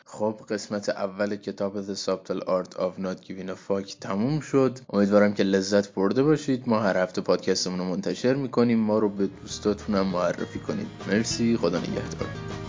خب 0.06 0.42
قسمت 0.50 0.90
اول 0.90 1.36
کتاب 1.36 1.86
The 1.86 1.98
Subtle 1.98 2.42
Art 2.42 2.78
of 2.78 3.04
Not 3.04 3.28
Giving 3.28 3.50
a 3.50 3.58
Fuck 3.68 3.96
تموم 4.02 4.40
شد. 4.40 4.80
امیدوارم 4.90 5.34
که 5.34 5.44
لذت 5.44 5.94
برده 5.94 6.24
باشید. 6.24 6.70
ما 6.70 6.80
هر 6.80 6.98
هفته 6.98 7.22
پادکستمون 7.22 7.80
رو 7.80 7.86
منتشر 7.86 8.34
می‌کنیم. 8.34 8.80
ما 8.80 9.00
رو 9.00 9.10
به 9.10 9.28
دوستاتونم 9.28 10.08
معرفی 10.08 10.60
کنید. 10.60 10.88
مرسی. 11.08 11.58
خدا 11.58 11.80
نگهدار. 11.80 12.67